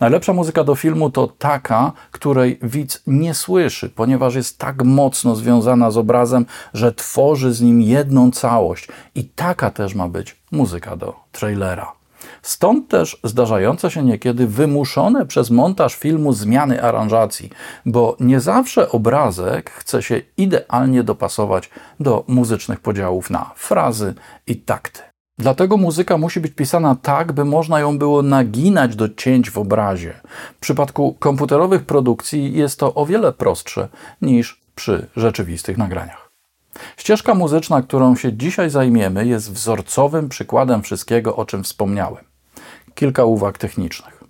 Najlepsza 0.00 0.32
muzyka 0.32 0.64
do 0.64 0.74
filmu 0.74 1.10
to 1.10 1.26
taka, 1.38 1.92
której 2.10 2.58
widz 2.62 3.02
nie 3.06 3.34
słyszy, 3.34 3.90
ponieważ 3.90 4.34
jest 4.34 4.58
tak 4.58 4.84
mocno 4.84 5.36
związana 5.36 5.90
z 5.90 5.96
obrazem, 5.96 6.46
że 6.74 6.92
tworzy 6.92 7.52
z 7.52 7.60
nim 7.60 7.80
jedną 7.80 8.30
całość. 8.30 8.88
I 9.14 9.24
taka 9.24 9.70
też 9.70 9.94
ma 9.94 10.08
być 10.08 10.36
muzyka 10.52 10.96
do 10.96 11.16
trailera. 11.32 11.92
Stąd 12.44 12.88
też 12.88 13.20
zdarzające 13.24 13.90
się 13.90 14.02
niekiedy 14.02 14.46
wymuszone 14.46 15.26
przez 15.26 15.50
montaż 15.50 15.94
filmu 15.94 16.32
zmiany 16.32 16.82
aranżacji, 16.82 17.50
bo 17.86 18.16
nie 18.20 18.40
zawsze 18.40 18.90
obrazek 18.90 19.70
chce 19.70 20.02
się 20.02 20.20
idealnie 20.36 21.02
dopasować 21.02 21.70
do 22.00 22.24
muzycznych 22.28 22.80
podziałów 22.80 23.30
na 23.30 23.50
frazy 23.56 24.14
i 24.46 24.56
takty. 24.56 25.00
Dlatego 25.38 25.76
muzyka 25.76 26.18
musi 26.18 26.40
być 26.40 26.52
pisana 26.52 26.96
tak, 27.02 27.32
by 27.32 27.44
można 27.44 27.80
ją 27.80 27.98
było 27.98 28.22
naginać 28.22 28.96
do 28.96 29.08
cięć 29.08 29.50
w 29.50 29.58
obrazie. 29.58 30.14
W 30.56 30.60
przypadku 30.60 31.16
komputerowych 31.18 31.86
produkcji 31.86 32.52
jest 32.52 32.78
to 32.78 32.94
o 32.94 33.06
wiele 33.06 33.32
prostsze 33.32 33.88
niż 34.22 34.60
przy 34.74 35.06
rzeczywistych 35.16 35.78
nagraniach. 35.78 36.30
Ścieżka 36.96 37.34
muzyczna, 37.34 37.82
którą 37.82 38.16
się 38.16 38.32
dzisiaj 38.32 38.70
zajmiemy, 38.70 39.26
jest 39.26 39.52
wzorcowym 39.52 40.28
przykładem 40.28 40.82
wszystkiego, 40.82 41.36
o 41.36 41.44
czym 41.44 41.64
wspomniałem. 41.64 42.33
Kilka 42.94 43.24
uwag 43.24 43.58
technicznych. 43.58 44.24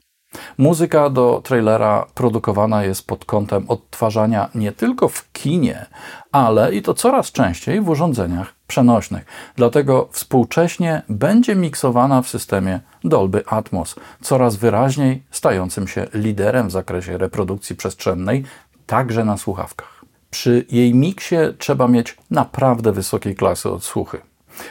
Muzyka 0.59 1.11
do 1.11 1.41
trailera 1.45 2.07
produkowana 2.15 2.85
jest 2.85 3.07
pod 3.07 3.25
kątem 3.25 3.65
odtwarzania 3.69 4.49
nie 4.55 4.73
tylko 4.73 5.09
w 5.09 5.33
kinie, 5.33 5.87
ale 6.33 6.75
i 6.75 6.83
to 6.83 6.95
coraz 6.95 7.33
częściej 7.33 7.81
w 7.81 7.89
urządzeniach 7.89 8.55
przenośnych. 8.67 9.25
Dlatego 9.57 10.09
współcześnie 10.13 11.03
będzie 11.09 11.57
miksowana 11.57 12.23
w 12.23 12.29
systemie 12.29 12.81
Dolby 13.05 13.47
Atmos, 13.47 13.95
coraz 14.21 14.57
wyraźniej 14.57 15.23
stającym 15.31 15.89
się 15.89 16.07
liderem 16.15 16.69
w 16.69 16.73
zakresie 16.73 17.19
reprodukcji 17.19 17.77
przestrzennej, 17.77 18.45
także 18.87 19.25
na 19.25 19.37
słuchawkach. 19.37 20.05
Przy 20.31 20.67
jej 20.71 20.95
miksie 20.95 21.37
trzeba 21.59 21.89
mieć 21.89 22.17
naprawdę 22.31 22.93
wysokiej 22.93 23.35
klasy 23.35 23.71
odsłuchy, 23.71 24.21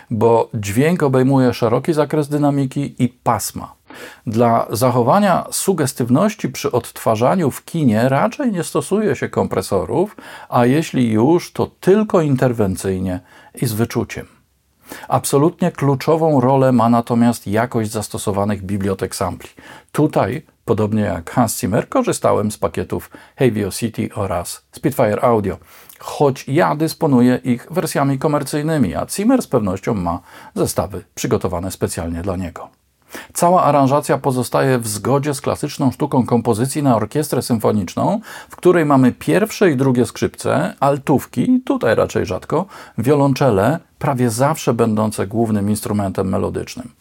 bo 0.10 0.50
dźwięk 0.54 1.04
obejmuje 1.04 1.54
szeroki 1.54 1.94
zakres 1.94 2.30
dynamiki 2.30 2.96
i 3.04 3.10
pasma. 3.10 3.76
Dla 4.28 4.68
zachowania 4.70 5.46
sugestywności 5.52 6.50
przy 6.50 6.72
odtwarzaniu 6.72 7.52
w 7.52 7.66
kinie 7.66 8.10
raczej 8.10 8.52
nie 8.52 8.64
stosuje 8.64 9.16
się 9.16 9.30
kompresorów, 9.30 10.16
a 10.50 10.66
jeśli 10.66 11.12
już, 11.12 11.54
to 11.54 11.68
tylko 11.80 12.22
interwencyjnie 12.22 13.20
i 13.56 13.66
z 13.66 13.74
wyczuciem. 13.74 14.26
Absolutnie 15.08 15.72
kluczową 15.72 16.42
rolę 16.42 16.72
ma 16.72 16.90
natomiast 16.90 17.48
jakość 17.48 17.92
zastosowanych 17.92 18.64
bibliotek 18.64 19.16
sampli. 19.16 19.50
Tutaj, 19.92 20.46
podobnie 20.66 21.02
jak 21.02 21.32
Hans 21.32 21.60
Zimmer, 21.60 21.90
korzystałem 21.90 22.52
z 22.52 22.58
pakietów 22.58 23.10
Havio 23.40 23.72
City 23.72 24.10
oraz 24.16 24.66
Spitfire 24.72 25.24
Audio, 25.24 25.58
choć 26.00 26.48
ja 26.48 26.76
dysponuję 26.76 27.40
ich 27.44 27.68
wersjami 27.72 28.20
komercyjnymi, 28.20 28.96
a 28.96 29.06
Zimmer 29.10 29.42
z 29.42 29.48
pewnością 29.48 29.94
ma 29.94 30.20
zestawy 30.56 31.04
przygotowane 31.16 31.72
specjalnie 31.72 32.22
dla 32.22 32.36
niego. 32.36 32.83
Cała 33.34 33.64
aranżacja 33.64 34.18
pozostaje 34.18 34.80
w 34.80 34.88
zgodzie 34.88 35.34
z 35.34 35.42
klasyczną 35.42 35.92
sztuką 35.92 36.26
kompozycji 36.26 36.84
na 36.84 36.96
orkiestrę 36.96 37.42
symfoniczną, 37.42 38.20
w 38.50 38.56
której 38.56 38.86
mamy 38.86 39.12
pierwsze 39.12 39.72
i 39.72 39.78
drugie 39.78 40.06
skrzypce, 40.06 40.74
altówki, 40.80 41.62
tutaj 41.66 41.96
raczej 41.96 42.26
rzadko, 42.26 42.66
wiolonczele, 42.98 43.80
prawie 44.00 44.30
zawsze 44.30 44.74
będące 44.74 45.28
głównym 45.28 45.70
instrumentem 45.70 46.30
melodycznym. 46.30 46.92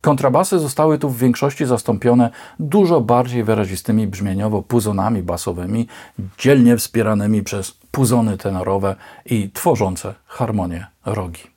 Kontrabasy 0.00 0.58
zostały 0.58 0.98
tu 0.98 1.08
w 1.08 1.18
większości 1.18 1.66
zastąpione 1.66 2.30
dużo 2.58 3.00
bardziej 3.00 3.44
wyrazistymi 3.44 4.06
brzmieniowo 4.06 4.62
puzonami 4.62 5.22
basowymi, 5.22 5.86
dzielnie 6.38 6.76
wspieranymi 6.76 7.42
przez 7.42 7.70
puzony 7.90 8.36
tenorowe 8.36 8.96
i 9.26 9.50
tworzące 9.50 10.14
harmonię 10.26 10.86
rogi. 11.06 11.49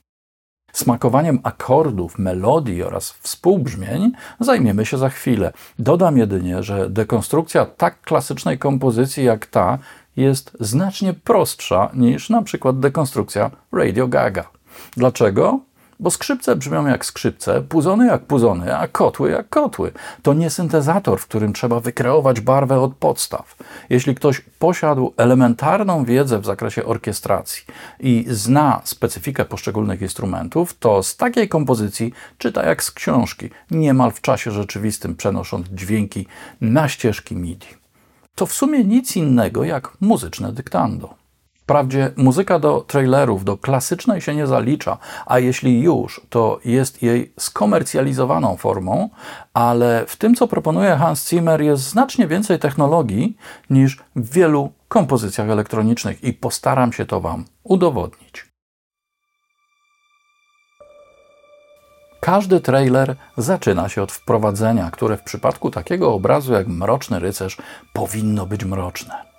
Smakowaniem 0.73 1.39
akordów, 1.43 2.19
melodii 2.19 2.83
oraz 2.83 3.11
współbrzmień 3.11 4.11
zajmiemy 4.39 4.85
się 4.85 4.97
za 4.97 5.09
chwilę. 5.09 5.53
Dodam 5.79 6.17
jedynie, 6.17 6.63
że 6.63 6.89
dekonstrukcja 6.89 7.65
tak 7.65 8.01
klasycznej 8.01 8.59
kompozycji 8.59 9.23
jak 9.23 9.45
ta 9.45 9.77
jest 10.15 10.57
znacznie 10.59 11.13
prostsza 11.13 11.89
niż 11.93 12.29
na 12.29 12.41
przykład 12.41 12.79
dekonstrukcja 12.79 13.51
Radio 13.71 14.07
Gaga. 14.07 14.49
Dlaczego? 14.97 15.59
Bo 15.99 16.11
skrzypce 16.11 16.55
brzmią 16.55 16.87
jak 16.87 17.05
skrzypce, 17.05 17.61
puzony 17.61 18.07
jak 18.07 18.25
puzony, 18.25 18.77
a 18.77 18.87
kotły 18.87 19.31
jak 19.31 19.49
kotły. 19.49 19.91
To 20.21 20.33
nie 20.33 20.49
syntezator, 20.49 21.19
w 21.19 21.27
którym 21.27 21.53
trzeba 21.53 21.79
wykreować 21.79 22.41
barwę 22.41 22.79
od 22.79 22.95
podstaw. 22.95 23.55
Jeśli 23.89 24.15
ktoś 24.15 24.41
posiadł 24.59 25.13
elementarną 25.17 26.05
wiedzę 26.05 26.39
w 26.39 26.45
zakresie 26.45 26.85
orkiestracji 26.85 27.63
i 27.99 28.25
zna 28.29 28.81
specyfikę 28.83 29.45
poszczególnych 29.45 30.01
instrumentów, 30.01 30.77
to 30.79 31.03
z 31.03 31.15
takiej 31.15 31.49
kompozycji 31.49 32.13
czyta 32.37 32.63
jak 32.65 32.83
z 32.83 32.91
książki, 32.91 33.49
niemal 33.71 34.11
w 34.11 34.21
czasie 34.21 34.51
rzeczywistym 34.51 35.15
przenosząc 35.15 35.67
dźwięki 35.67 36.27
na 36.61 36.89
ścieżki 36.89 37.35
MIDI. 37.35 37.67
To 38.35 38.45
w 38.45 38.53
sumie 38.53 38.83
nic 38.83 39.15
innego 39.15 39.63
jak 39.63 39.97
muzyczne 40.01 40.53
dyktando. 40.53 41.22
Wprawdzie 41.63 42.11
muzyka 42.17 42.59
do 42.59 42.81
trailerów, 42.81 43.45
do 43.45 43.57
klasycznej 43.57 44.21
się 44.21 44.35
nie 44.35 44.47
zalicza, 44.47 44.97
a 45.25 45.39
jeśli 45.39 45.81
już, 45.81 46.21
to 46.29 46.59
jest 46.65 47.03
jej 47.03 47.33
skomercjalizowaną 47.39 48.57
formą, 48.57 49.09
ale 49.53 50.05
w 50.07 50.15
tym, 50.15 50.35
co 50.35 50.47
proponuje 50.47 50.95
Hans 50.95 51.29
Zimmer, 51.29 51.61
jest 51.61 51.83
znacznie 51.83 52.27
więcej 52.27 52.59
technologii 52.59 53.37
niż 53.69 54.03
w 54.15 54.33
wielu 54.33 54.71
kompozycjach 54.87 55.49
elektronicznych 55.49 56.23
i 56.23 56.33
postaram 56.33 56.93
się 56.93 57.05
to 57.05 57.21
Wam 57.21 57.45
udowodnić. 57.63 58.45
Każdy 62.19 62.61
trailer 62.61 63.15
zaczyna 63.37 63.89
się 63.89 64.01
od 64.01 64.11
wprowadzenia, 64.11 64.91
które 64.91 65.17
w 65.17 65.23
przypadku 65.23 65.71
takiego 65.71 66.13
obrazu 66.13 66.53
jak 66.53 66.67
Mroczny 66.67 67.19
Rycerz 67.19 67.57
powinno 67.93 68.45
być 68.45 68.65
mroczne. 68.65 69.32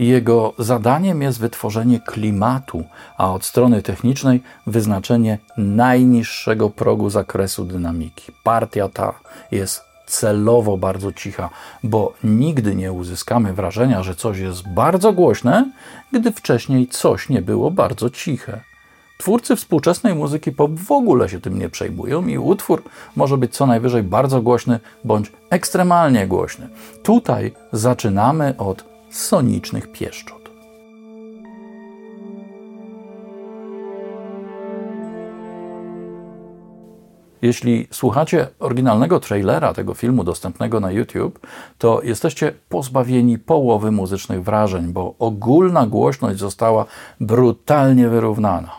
Jego 0.00 0.52
zadaniem 0.58 1.22
jest 1.22 1.40
wytworzenie 1.40 2.00
klimatu, 2.00 2.84
a 3.18 3.32
od 3.32 3.44
strony 3.44 3.82
technicznej 3.82 4.42
wyznaczenie 4.66 5.38
najniższego 5.56 6.70
progu 6.70 7.10
zakresu 7.10 7.64
dynamiki. 7.64 8.32
Partia 8.44 8.88
ta 8.88 9.14
jest 9.50 9.82
celowo 10.06 10.76
bardzo 10.76 11.12
cicha, 11.12 11.50
bo 11.84 12.12
nigdy 12.24 12.74
nie 12.74 12.92
uzyskamy 12.92 13.52
wrażenia, 13.52 14.02
że 14.02 14.14
coś 14.14 14.38
jest 14.38 14.68
bardzo 14.68 15.12
głośne, 15.12 15.70
gdy 16.12 16.32
wcześniej 16.32 16.88
coś 16.88 17.28
nie 17.28 17.42
było 17.42 17.70
bardzo 17.70 18.10
ciche. 18.10 18.60
Twórcy 19.18 19.56
współczesnej 19.56 20.14
muzyki 20.14 20.52
pop 20.52 20.70
w 20.70 20.92
ogóle 20.92 21.28
się 21.28 21.40
tym 21.40 21.58
nie 21.58 21.68
przejmują 21.68 22.26
i 22.26 22.38
utwór 22.38 22.82
może 23.16 23.38
być 23.38 23.54
co 23.54 23.66
najwyżej 23.66 24.02
bardzo 24.02 24.42
głośny 24.42 24.80
bądź 25.04 25.32
ekstremalnie 25.50 26.26
głośny. 26.26 26.68
Tutaj 27.02 27.52
zaczynamy 27.72 28.54
od 28.58 28.89
sonicznych 29.10 29.92
pieszczot. 29.92 30.40
Jeśli 37.42 37.88
słuchacie 37.90 38.48
oryginalnego 38.58 39.20
trailera 39.20 39.74
tego 39.74 39.94
filmu 39.94 40.24
dostępnego 40.24 40.80
na 40.80 40.90
YouTube, 40.90 41.46
to 41.78 42.00
jesteście 42.02 42.52
pozbawieni 42.68 43.38
połowy 43.38 43.90
muzycznych 43.92 44.44
wrażeń, 44.44 44.92
bo 44.92 45.14
ogólna 45.18 45.86
głośność 45.86 46.38
została 46.38 46.84
brutalnie 47.20 48.08
wyrównana. 48.08 48.70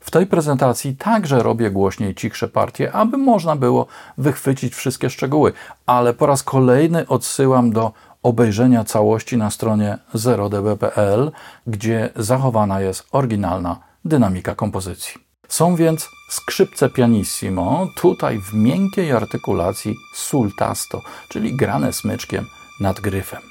W 0.00 0.10
tej 0.10 0.26
prezentacji 0.26 0.96
także 0.96 1.42
robię 1.42 1.70
głośniej 1.70 2.14
cichsze 2.14 2.48
partie, 2.48 2.92
aby 2.92 3.16
można 3.16 3.56
było 3.56 3.86
wychwycić 4.18 4.74
wszystkie 4.74 5.10
szczegóły, 5.10 5.52
ale 5.86 6.14
po 6.14 6.26
raz 6.26 6.42
kolejny 6.42 7.08
odsyłam 7.08 7.72
do 7.72 7.92
obejrzenia 8.24 8.84
całości 8.84 9.36
na 9.36 9.50
stronie 9.50 9.98
0db.pl, 10.14 11.32
gdzie 11.66 12.10
zachowana 12.16 12.80
jest 12.80 13.06
oryginalna 13.12 13.78
dynamika 14.04 14.54
kompozycji. 14.54 15.14
Są 15.48 15.76
więc 15.76 16.08
skrzypce 16.30 16.90
pianissimo, 16.90 17.88
tutaj 17.96 18.38
w 18.38 18.54
miękkiej 18.54 19.12
artykulacji 19.12 19.96
sultasto, 20.14 21.02
czyli 21.28 21.56
grane 21.56 21.92
smyczkiem 21.92 22.46
nad 22.80 23.00
gryfem. 23.00 23.42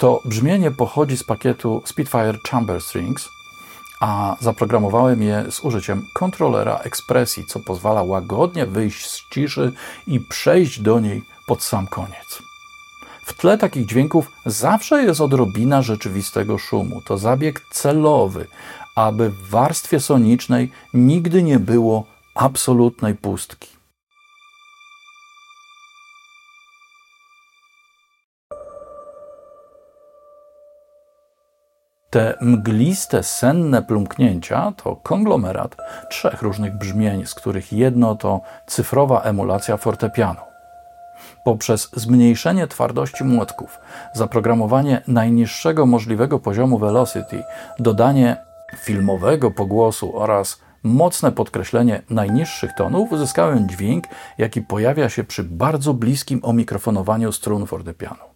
To 0.00 0.20
brzmienie 0.24 0.70
pochodzi 0.70 1.16
z 1.16 1.24
pakietu 1.24 1.82
Spitfire 1.84 2.38
Chamber 2.50 2.80
Strings, 2.80 3.28
a 4.00 4.36
zaprogramowałem 4.40 5.22
je 5.22 5.44
z 5.50 5.60
użyciem 5.60 6.06
kontrolera 6.14 6.76
ekspresji, 6.78 7.46
co 7.46 7.60
pozwala 7.60 8.02
łagodnie 8.02 8.66
wyjść 8.66 9.10
z 9.10 9.28
ciszy 9.30 9.72
i 10.06 10.20
przejść 10.20 10.80
do 10.80 11.00
niej 11.00 11.22
pod 11.46 11.62
sam 11.62 11.86
koniec. 11.86 12.53
W 13.24 13.34
tle 13.34 13.58
takich 13.58 13.86
dźwięków 13.86 14.32
zawsze 14.46 15.02
jest 15.02 15.20
odrobina 15.20 15.82
rzeczywistego 15.82 16.58
szumu. 16.58 17.00
To 17.06 17.18
zabieg 17.18 17.60
celowy, 17.72 18.46
aby 18.96 19.30
w 19.30 19.48
warstwie 19.48 20.00
sonicznej 20.00 20.70
nigdy 20.94 21.42
nie 21.42 21.58
było 21.58 22.04
absolutnej 22.34 23.14
pustki. 23.14 23.68
Te 32.10 32.38
mgliste, 32.40 33.22
senne 33.22 33.82
plumknięcia 33.82 34.72
to 34.76 34.96
konglomerat 34.96 35.76
trzech 36.10 36.42
różnych 36.42 36.78
brzmień, 36.78 37.26
z 37.26 37.34
których 37.34 37.72
jedno 37.72 38.14
to 38.14 38.40
cyfrowa 38.66 39.20
emulacja 39.20 39.76
fortepianu 39.76 40.53
poprzez 41.44 41.90
zmniejszenie 41.96 42.66
twardości 42.66 43.24
młotków, 43.24 43.78
zaprogramowanie 44.14 45.02
najniższego 45.08 45.86
możliwego 45.86 46.38
poziomu 46.38 46.78
velocity, 46.78 47.42
dodanie 47.78 48.36
filmowego 48.76 49.50
pogłosu 49.50 50.18
oraz 50.18 50.60
mocne 50.82 51.32
podkreślenie 51.32 52.02
najniższych 52.10 52.72
tonów, 52.72 53.12
uzyskałem 53.12 53.68
dźwięk, 53.68 54.04
jaki 54.38 54.62
pojawia 54.62 55.08
się 55.08 55.24
przy 55.24 55.44
bardzo 55.44 55.94
bliskim 55.94 56.40
omikrofonowaniu 56.42 57.32
strun 57.32 57.66
fortepianu. 57.66 58.33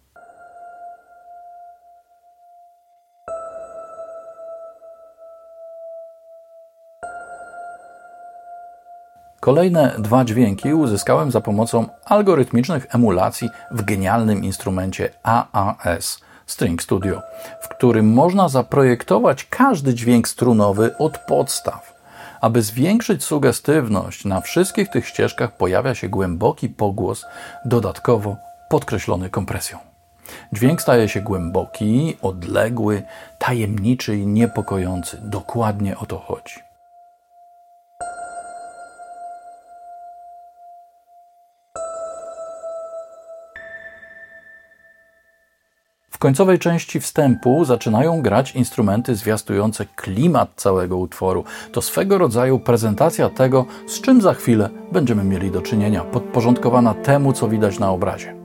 Kolejne 9.39 9.95
dwa 9.99 10.25
dźwięki 10.25 10.73
uzyskałem 10.73 11.31
za 11.31 11.41
pomocą 11.41 11.85
algorytmicznych 12.05 12.87
emulacji 12.95 13.49
w 13.71 13.81
genialnym 13.81 14.43
instrumencie 14.43 15.09
AAS 15.23 16.19
String 16.45 16.81
Studio, 16.81 17.21
w 17.61 17.67
którym 17.67 18.13
można 18.13 18.49
zaprojektować 18.49 19.47
każdy 19.49 19.93
dźwięk 19.93 20.27
strunowy 20.27 20.97
od 20.97 21.17
podstaw. 21.17 21.99
Aby 22.41 22.61
zwiększyć 22.61 23.23
sugestywność, 23.23 24.25
na 24.25 24.41
wszystkich 24.41 24.89
tych 24.89 25.07
ścieżkach 25.07 25.57
pojawia 25.57 25.95
się 25.95 26.09
głęboki 26.09 26.69
pogłos, 26.69 27.25
dodatkowo 27.65 28.35
podkreślony 28.69 29.29
kompresją. 29.29 29.77
Dźwięk 30.53 30.81
staje 30.81 31.09
się 31.09 31.21
głęboki, 31.21 32.17
odległy, 32.21 33.03
tajemniczy 33.37 34.17
i 34.17 34.27
niepokojący. 34.27 35.17
Dokładnie 35.21 35.97
o 35.97 36.05
to 36.05 36.19
chodzi. 36.19 36.68
W 46.19 46.21
końcowej 46.21 46.59
części 46.59 46.99
wstępu 46.99 47.65
zaczynają 47.65 48.21
grać 48.21 48.55
instrumenty 48.55 49.15
zwiastujące 49.15 49.85
klimat 49.95 50.49
całego 50.55 50.97
utworu. 50.97 51.43
To 51.71 51.81
swego 51.81 52.17
rodzaju 52.17 52.59
prezentacja 52.59 53.29
tego, 53.29 53.65
z 53.87 54.01
czym 54.01 54.21
za 54.21 54.33
chwilę 54.33 54.69
będziemy 54.91 55.23
mieli 55.23 55.51
do 55.51 55.61
czynienia, 55.61 56.03
podporządkowana 56.03 56.93
temu, 56.93 57.33
co 57.33 57.47
widać 57.47 57.79
na 57.79 57.91
obrazie. 57.91 58.35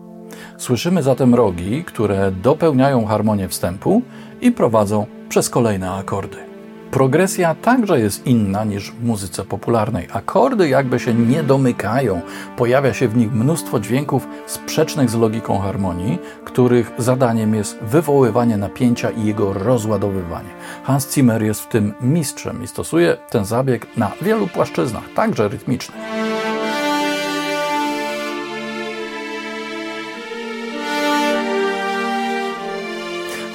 Słyszymy 0.58 1.02
zatem 1.02 1.34
rogi, 1.34 1.84
które 1.84 2.32
dopełniają 2.32 3.06
harmonię 3.06 3.48
wstępu 3.48 4.02
i 4.40 4.52
prowadzą 4.52 5.06
przez 5.28 5.50
kolejne 5.50 5.90
akordy. 5.90 6.53
Progresja 6.90 7.54
także 7.54 8.00
jest 8.00 8.26
inna 8.26 8.64
niż 8.64 8.90
w 8.90 9.04
muzyce 9.04 9.44
popularnej. 9.44 10.08
Akordy 10.12 10.68
jakby 10.68 10.98
się 10.98 11.14
nie 11.14 11.42
domykają. 11.42 12.20
Pojawia 12.56 12.94
się 12.94 13.08
w 13.08 13.16
nich 13.16 13.32
mnóstwo 13.32 13.80
dźwięków 13.80 14.26
sprzecznych 14.46 15.10
z 15.10 15.14
logiką 15.14 15.58
harmonii, 15.58 16.18
których 16.44 16.92
zadaniem 16.98 17.54
jest 17.54 17.78
wywoływanie 17.78 18.56
napięcia 18.56 19.10
i 19.10 19.26
jego 19.26 19.52
rozładowywanie. 19.52 20.50
Hans 20.84 21.14
Zimmer 21.14 21.42
jest 21.42 21.60
w 21.60 21.68
tym 21.68 21.94
mistrzem 22.00 22.62
i 22.62 22.66
stosuje 22.66 23.16
ten 23.30 23.44
zabieg 23.44 23.86
na 23.96 24.10
wielu 24.22 24.46
płaszczyznach, 24.46 25.04
także 25.14 25.48
rytmicznych. 25.48 25.98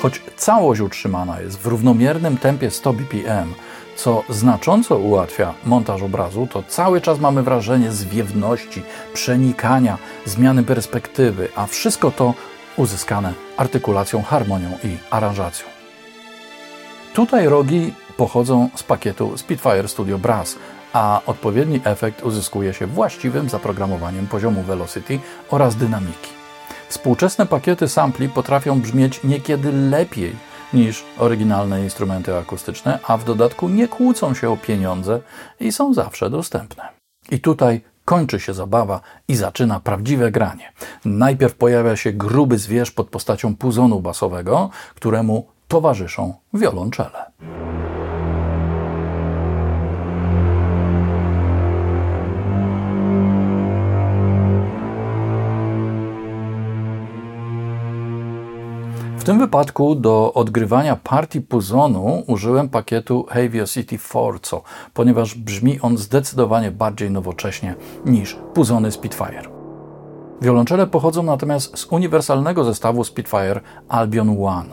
Choć 0.01 0.21
całość 0.37 0.81
utrzymana 0.81 1.41
jest 1.41 1.59
w 1.59 1.65
równomiernym 1.65 2.37
tempie 2.37 2.71
100 2.71 2.93
bpm, 2.93 3.53
co 3.95 4.23
znacząco 4.29 4.97
ułatwia 4.97 5.53
montaż 5.65 6.01
obrazu, 6.01 6.47
to 6.47 6.63
cały 6.63 7.01
czas 7.01 7.19
mamy 7.19 7.43
wrażenie 7.43 7.91
zwiewności, 7.91 8.83
przenikania, 9.13 9.97
zmiany 10.25 10.63
perspektywy, 10.63 11.49
a 11.55 11.65
wszystko 11.65 12.11
to 12.11 12.33
uzyskane 12.77 13.33
artykulacją, 13.57 14.23
harmonią 14.23 14.69
i 14.83 14.97
aranżacją. 15.11 15.67
Tutaj 17.13 17.47
rogi 17.47 17.93
pochodzą 18.17 18.69
z 18.75 18.83
pakietu 18.83 19.37
Spitfire 19.37 19.87
Studio 19.87 20.17
Brass, 20.17 20.55
a 20.93 21.21
odpowiedni 21.25 21.81
efekt 21.83 22.23
uzyskuje 22.23 22.73
się 22.73 22.87
właściwym 22.87 23.49
zaprogramowaniem 23.49 24.27
poziomu 24.27 24.61
velocity 24.63 25.19
oraz 25.49 25.75
dynamiki. 25.75 26.38
Współczesne 26.89 27.45
pakiety 27.45 27.87
sampli 27.87 28.29
potrafią 28.29 28.81
brzmieć 28.81 29.23
niekiedy 29.23 29.71
lepiej 29.71 30.35
niż 30.73 31.03
oryginalne 31.17 31.83
instrumenty 31.83 32.37
akustyczne, 32.37 32.99
a 33.07 33.17
w 33.17 33.25
dodatku 33.25 33.69
nie 33.69 33.87
kłócą 33.87 34.33
się 34.33 34.49
o 34.49 34.57
pieniądze 34.57 35.19
i 35.59 35.71
są 35.71 35.93
zawsze 35.93 36.29
dostępne. 36.29 36.83
I 37.31 37.39
tutaj 37.39 37.81
kończy 38.05 38.39
się 38.39 38.53
zabawa 38.53 39.01
i 39.27 39.35
zaczyna 39.35 39.79
prawdziwe 39.79 40.31
granie. 40.31 40.71
Najpierw 41.05 41.55
pojawia 41.55 41.95
się 41.95 42.11
gruby 42.11 42.57
zwierz 42.57 42.91
pod 42.91 43.09
postacią 43.09 43.55
puzonu 43.55 43.99
basowego, 43.99 44.69
któremu 44.95 45.47
towarzyszą 45.67 46.33
wiolonczele. 46.53 47.31
Tym 59.29 59.39
wypadku 59.39 59.95
do 59.95 60.33
odgrywania 60.33 60.95
partii 60.95 61.41
puzonu 61.41 62.23
użyłem 62.27 62.69
pakietu 62.69 63.25
Havio 63.29 63.65
City 63.65 63.97
Forzo, 63.97 64.61
ponieważ 64.93 65.35
brzmi 65.35 65.79
on 65.81 65.97
zdecydowanie 65.97 66.71
bardziej 66.71 67.11
nowocześnie 67.11 67.75
niż 68.05 68.37
puzony 68.53 68.91
Spitfire. 68.91 69.43
Wiolonczele 70.41 70.87
pochodzą 70.87 71.23
natomiast 71.23 71.77
z 71.77 71.85
uniwersalnego 71.85 72.63
zestawu 72.63 73.03
Spitfire 73.03 73.61
Albion 73.89 74.45
One. 74.45 74.69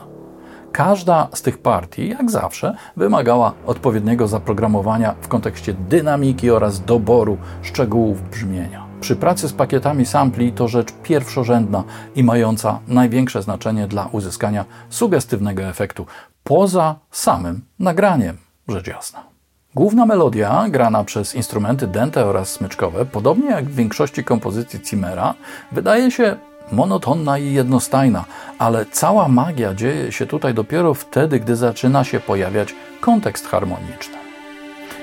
Każda 0.72 1.28
z 1.34 1.42
tych 1.42 1.58
partii, 1.58 2.08
jak 2.08 2.30
zawsze, 2.30 2.76
wymagała 2.96 3.52
odpowiedniego 3.66 4.28
zaprogramowania 4.28 5.14
w 5.20 5.28
kontekście 5.28 5.74
dynamiki 5.74 6.50
oraz 6.50 6.84
doboru 6.84 7.36
szczegółów 7.62 8.30
brzmienia. 8.30 8.85
Przy 9.00 9.16
pracy 9.16 9.48
z 9.48 9.52
pakietami 9.52 10.06
sampli 10.06 10.52
to 10.52 10.68
rzecz 10.68 10.92
pierwszorzędna 11.02 11.84
i 12.14 12.24
mająca 12.24 12.78
największe 12.88 13.42
znaczenie 13.42 13.88
dla 13.88 14.08
uzyskania 14.12 14.64
sugestywnego 14.90 15.62
efektu 15.62 16.06
poza 16.44 16.96
samym 17.10 17.60
nagraniem, 17.78 18.36
rzecz 18.68 18.86
jasna. 18.86 19.22
Główna 19.74 20.06
melodia, 20.06 20.66
grana 20.68 21.04
przez 21.04 21.34
instrumenty 21.34 21.86
dęte 21.86 22.26
oraz 22.26 22.48
smyczkowe, 22.52 23.06
podobnie 23.06 23.50
jak 23.50 23.64
w 23.64 23.74
większości 23.74 24.24
kompozycji 24.24 24.80
Zimmera, 24.84 25.34
wydaje 25.72 26.10
się 26.10 26.36
monotonna 26.72 27.38
i 27.38 27.52
jednostajna, 27.52 28.24
ale 28.58 28.86
cała 28.86 29.28
magia 29.28 29.74
dzieje 29.74 30.12
się 30.12 30.26
tutaj 30.26 30.54
dopiero 30.54 30.94
wtedy, 30.94 31.40
gdy 31.40 31.56
zaczyna 31.56 32.04
się 32.04 32.20
pojawiać 32.20 32.74
kontekst 33.00 33.46
harmoniczny. 33.46 34.16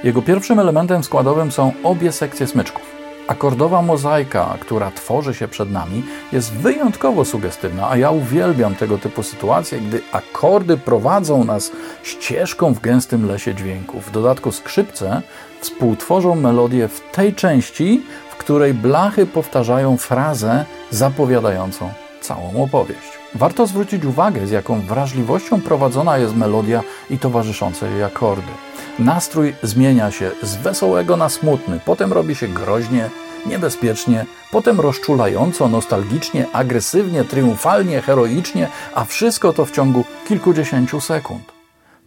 Jego 0.03 0.21
pierwszym 0.21 0.59
elementem 0.59 1.03
składowym 1.03 1.51
są 1.51 1.71
obie 1.83 2.11
sekcje 2.11 2.47
smyczków. 2.47 2.92
Akordowa 3.27 3.81
mozaika, 3.81 4.57
która 4.59 4.91
tworzy 4.91 5.33
się 5.33 5.47
przed 5.47 5.71
nami, 5.71 6.03
jest 6.31 6.53
wyjątkowo 6.53 7.25
sugestywna, 7.25 7.89
a 7.89 7.97
ja 7.97 8.11
uwielbiam 8.11 8.75
tego 8.75 8.97
typu 8.97 9.23
sytuacje, 9.23 9.79
gdy 9.79 10.01
akordy 10.11 10.77
prowadzą 10.77 11.43
nas 11.43 11.71
ścieżką 12.03 12.73
w 12.73 12.79
gęstym 12.79 13.27
lesie 13.27 13.55
dźwięków. 13.55 14.05
W 14.05 14.11
dodatku 14.11 14.51
skrzypce 14.51 15.21
współtworzą 15.59 16.35
melodię 16.35 16.87
w 16.87 17.01
tej 17.11 17.33
części, 17.33 18.01
w 18.31 18.35
której 18.35 18.73
blachy 18.73 19.25
powtarzają 19.25 19.97
frazę 19.97 20.65
zapowiadającą 20.91 21.89
całą 22.21 22.63
opowieść. 22.63 23.22
Warto 23.35 23.67
zwrócić 23.67 24.05
uwagę, 24.05 24.47
z 24.47 24.51
jaką 24.51 24.81
wrażliwością 24.81 25.61
prowadzona 25.61 26.17
jest 26.17 26.35
melodia 26.35 26.83
i 27.09 27.19
towarzyszące 27.19 27.91
jej 27.91 28.03
akordy. 28.03 28.51
Nastrój 28.99 29.55
zmienia 29.63 30.11
się 30.11 30.31
z 30.41 30.55
wesołego 30.55 31.17
na 31.17 31.29
smutny, 31.29 31.79
potem 31.85 32.13
robi 32.13 32.35
się 32.35 32.47
groźnie, 32.47 33.09
niebezpiecznie, 33.45 34.25
potem 34.51 34.79
rozczulająco, 34.79 35.67
nostalgicznie, 35.67 36.45
agresywnie, 36.53 37.23
triumfalnie, 37.23 38.01
heroicznie, 38.01 38.67
a 38.95 39.05
wszystko 39.05 39.53
to 39.53 39.65
w 39.65 39.71
ciągu 39.71 40.03
kilkudziesięciu 40.27 41.01
sekund. 41.01 41.43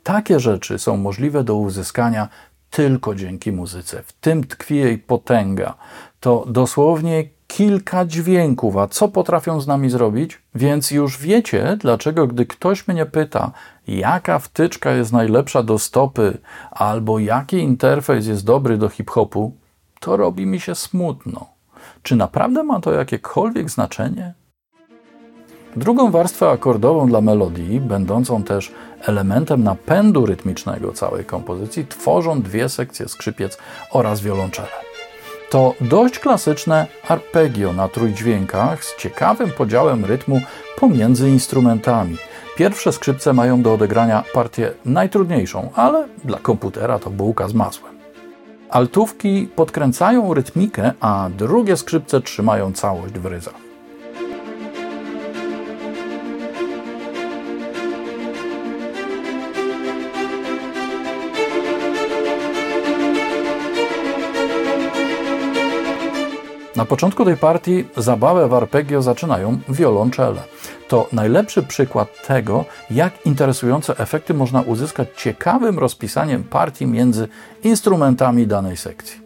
Takie 0.02 0.40
rzeczy 0.40 0.78
są 0.78 0.96
możliwe 0.96 1.44
do 1.44 1.56
uzyskania 1.56 2.28
tylko 2.70 3.14
dzięki 3.14 3.52
muzyce. 3.52 4.02
W 4.02 4.12
tym 4.12 4.44
tkwi 4.44 4.76
jej 4.76 4.98
potęga. 4.98 5.74
To 6.20 6.44
dosłownie 6.48 7.24
kilka 7.46 8.04
dźwięków, 8.04 8.76
a 8.76 8.88
co 8.88 9.08
potrafią 9.08 9.60
z 9.60 9.66
nami 9.66 9.90
zrobić? 9.90 10.42
Więc 10.54 10.90
już 10.90 11.18
wiecie, 11.18 11.76
dlaczego 11.80 12.26
gdy 12.26 12.46
ktoś 12.46 12.88
mnie 12.88 13.06
pyta, 13.06 13.50
jaka 13.88 14.38
wtyczka 14.38 14.92
jest 14.92 15.12
najlepsza 15.12 15.62
do 15.62 15.78
stopy, 15.78 16.38
albo 16.70 17.18
jaki 17.18 17.58
interfejs 17.58 18.26
jest 18.26 18.44
dobry 18.44 18.78
do 18.78 18.88
hip-hopu, 18.88 19.52
to 20.00 20.16
robi 20.16 20.46
mi 20.46 20.60
się 20.60 20.74
smutno. 20.74 21.46
Czy 22.02 22.16
naprawdę 22.16 22.62
ma 22.62 22.80
to 22.80 22.92
jakiekolwiek 22.92 23.70
znaczenie? 23.70 24.34
Drugą 25.76 26.10
warstwę 26.10 26.50
akordową 26.50 27.08
dla 27.08 27.20
melodii, 27.20 27.80
będącą 27.80 28.42
też 28.42 28.72
elementem 29.02 29.64
napędu 29.64 30.26
rytmicznego 30.26 30.92
całej 30.92 31.24
kompozycji, 31.24 31.86
tworzą 31.86 32.42
dwie 32.42 32.68
sekcje 32.68 33.08
skrzypiec 33.08 33.58
oraz 33.90 34.20
wiolonczele. 34.20 34.85
To 35.50 35.74
dość 35.80 36.18
klasyczne 36.18 36.86
arpeggio 37.08 37.72
na 37.72 37.88
trójdźwiękach 37.88 38.84
z 38.84 38.96
ciekawym 38.96 39.50
podziałem 39.50 40.04
rytmu 40.04 40.40
pomiędzy 40.78 41.30
instrumentami. 41.30 42.16
Pierwsze 42.56 42.92
skrzypce 42.92 43.32
mają 43.32 43.62
do 43.62 43.74
odegrania 43.74 44.24
partię 44.32 44.72
najtrudniejszą, 44.84 45.70
ale 45.74 46.08
dla 46.24 46.38
komputera 46.38 46.98
to 46.98 47.10
bułka 47.10 47.48
z 47.48 47.54
masłem. 47.54 47.96
Altówki 48.70 49.48
podkręcają 49.56 50.34
rytmikę, 50.34 50.92
a 51.00 51.28
drugie 51.38 51.76
skrzypce 51.76 52.20
trzymają 52.20 52.72
całość 52.72 53.14
w 53.14 53.26
ryzach. 53.26 53.65
Na 66.76 66.84
początku 66.84 67.24
tej 67.24 67.36
partii 67.36 67.84
zabawę 67.96 68.48
w 68.48 68.54
arpeggio 68.54 69.02
zaczynają 69.02 69.58
wiolonczele. 69.68 70.42
To 70.88 71.08
najlepszy 71.12 71.62
przykład 71.62 72.08
tego, 72.26 72.64
jak 72.90 73.26
interesujące 73.26 73.98
efekty 73.98 74.34
można 74.34 74.60
uzyskać 74.60 75.08
ciekawym 75.16 75.78
rozpisaniem 75.78 76.44
partii 76.44 76.86
między 76.86 77.28
instrumentami 77.64 78.46
danej 78.46 78.76
sekcji. 78.76 79.25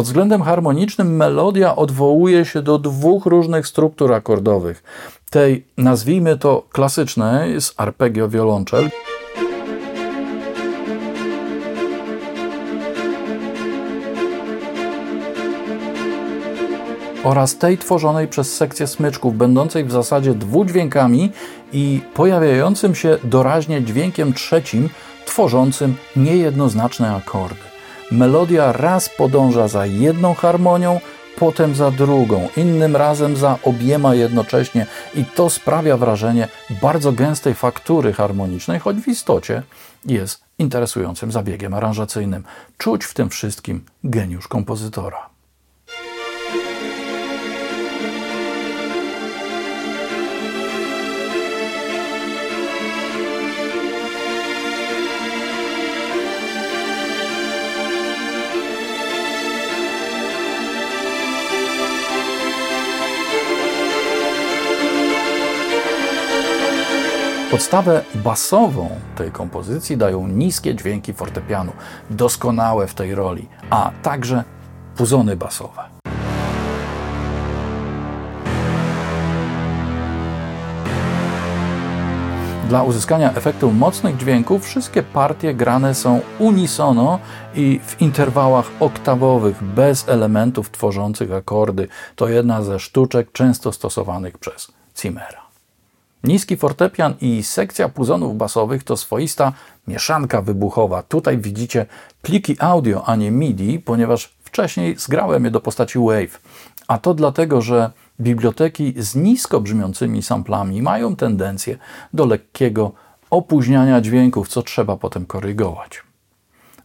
Pod 0.00 0.06
względem 0.06 0.42
harmonicznym 0.42 1.16
melodia 1.16 1.76
odwołuje 1.76 2.44
się 2.44 2.62
do 2.62 2.78
dwóch 2.78 3.26
różnych 3.26 3.66
struktur 3.66 4.12
akordowych. 4.12 4.82
Tej, 5.30 5.66
nazwijmy 5.76 6.38
to 6.38 6.66
klasycznej, 6.72 7.60
z 7.60 7.74
arpeggio 7.76 8.28
wiolonczel, 8.28 8.90
oraz 17.24 17.58
tej 17.58 17.78
tworzonej 17.78 18.28
przez 18.28 18.56
sekcję 18.56 18.86
smyczków, 18.86 19.36
będącej 19.36 19.84
w 19.84 19.92
zasadzie 19.92 20.34
dwudźwiękami 20.34 21.32
i 21.72 22.00
pojawiającym 22.14 22.94
się 22.94 23.18
doraźnie 23.24 23.82
dźwiękiem 23.82 24.32
trzecim, 24.32 24.88
tworzącym 25.26 25.96
niejednoznaczne 26.16 27.16
akordy. 27.16 27.69
Melodia 28.10 28.72
raz 28.72 29.08
podąża 29.08 29.68
za 29.68 29.86
jedną 29.86 30.34
harmonią, 30.34 31.00
potem 31.38 31.74
za 31.74 31.90
drugą, 31.90 32.48
innym 32.56 32.96
razem 32.96 33.36
za 33.36 33.58
obiema 33.62 34.14
jednocześnie 34.14 34.86
i 35.14 35.24
to 35.24 35.50
sprawia 35.50 35.96
wrażenie 35.96 36.48
bardzo 36.82 37.12
gęstej 37.12 37.54
faktury 37.54 38.12
harmonicznej, 38.12 38.80
choć 38.80 38.96
w 38.96 39.08
istocie 39.08 39.62
jest 40.06 40.44
interesującym 40.58 41.32
zabiegiem 41.32 41.74
aranżacyjnym. 41.74 42.44
Czuć 42.78 43.04
w 43.04 43.14
tym 43.14 43.28
wszystkim 43.28 43.84
geniusz 44.04 44.48
kompozytora. 44.48 45.29
Podstawę 67.50 68.04
basową 68.14 68.90
tej 69.16 69.30
kompozycji 69.30 69.96
dają 69.96 70.28
niskie 70.28 70.74
dźwięki 70.74 71.12
fortepianu, 71.12 71.72
doskonałe 72.10 72.86
w 72.86 72.94
tej 72.94 73.14
roli, 73.14 73.48
a 73.70 73.90
także 74.02 74.44
puzony 74.96 75.36
basowe. 75.36 75.82
Dla 82.68 82.82
uzyskania 82.82 83.34
efektu 83.34 83.72
mocnych 83.72 84.16
dźwięków 84.16 84.64
wszystkie 84.64 85.02
partie 85.02 85.54
grane 85.54 85.94
są 85.94 86.20
unisono 86.38 87.18
i 87.54 87.80
w 87.86 88.00
interwałach 88.00 88.66
oktawowych, 88.80 89.64
bez 89.64 90.08
elementów 90.08 90.70
tworzących 90.70 91.32
akordy. 91.32 91.88
To 92.16 92.28
jedna 92.28 92.62
ze 92.62 92.78
sztuczek 92.78 93.32
często 93.32 93.72
stosowanych 93.72 94.38
przez 94.38 94.72
Zimmera. 95.00 95.39
Niski 96.24 96.56
fortepian 96.56 97.14
i 97.20 97.42
sekcja 97.42 97.88
puzonów 97.88 98.36
basowych 98.36 98.84
to 98.84 98.96
swoista 98.96 99.52
mieszanka 99.86 100.42
wybuchowa. 100.42 101.02
Tutaj 101.02 101.38
widzicie 101.38 101.86
pliki 102.22 102.56
audio, 102.58 103.04
a 103.04 103.16
nie 103.16 103.30
MIDI, 103.30 103.78
ponieważ 103.78 104.34
wcześniej 104.44 104.96
zgrałem 104.96 105.44
je 105.44 105.50
do 105.50 105.60
postaci 105.60 105.98
WAVE. 105.98 106.38
A 106.88 106.98
to 106.98 107.14
dlatego, 107.14 107.62
że 107.62 107.90
biblioteki 108.20 108.94
z 108.96 109.14
nisko 109.14 109.60
brzmiącymi 109.60 110.22
samplami 110.22 110.82
mają 110.82 111.16
tendencję 111.16 111.78
do 112.14 112.26
lekkiego 112.26 112.92
opóźniania 113.30 114.00
dźwięków, 114.00 114.48
co 114.48 114.62
trzeba 114.62 114.96
potem 114.96 115.26
korygować. 115.26 116.02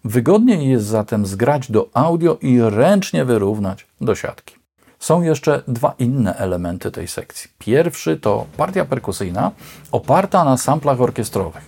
Wygodniej 0.04 0.70
jest 0.70 0.86
zatem 0.86 1.26
zgrać 1.26 1.72
do 1.72 1.90
audio 1.94 2.38
i 2.42 2.62
ręcznie 2.62 3.26
wyrównać 3.26 3.88
do 4.02 4.16
siatki. 4.16 4.65
Są 5.06 5.22
jeszcze 5.22 5.64
dwa 5.68 5.94
inne 6.00 6.36
elementy 6.36 6.92
tej 6.92 7.08
sekcji. 7.08 7.52
Pierwszy 7.60 8.18
to 8.18 8.46
partia 8.58 8.86
perkusyjna 8.86 9.52
oparta 9.92 10.44
na 10.44 10.58
samplach 10.58 11.02
orkiestrowych. 11.02 11.64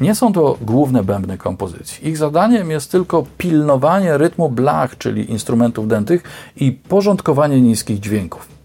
Nie 0.00 0.14
są 0.14 0.32
to 0.32 0.58
główne 0.60 1.04
bębny 1.04 1.38
kompozycji. 1.38 2.08
Ich 2.08 2.16
zadaniem 2.16 2.70
jest 2.70 2.92
tylko 2.92 3.26
pilnowanie 3.38 4.18
rytmu 4.18 4.48
blach, 4.48 4.98
czyli 4.98 5.30
instrumentów 5.30 5.88
dętych, 5.88 6.22
i 6.56 6.72
porządkowanie 6.72 7.60
niskich 7.60 8.00
dźwięków. 8.00 8.55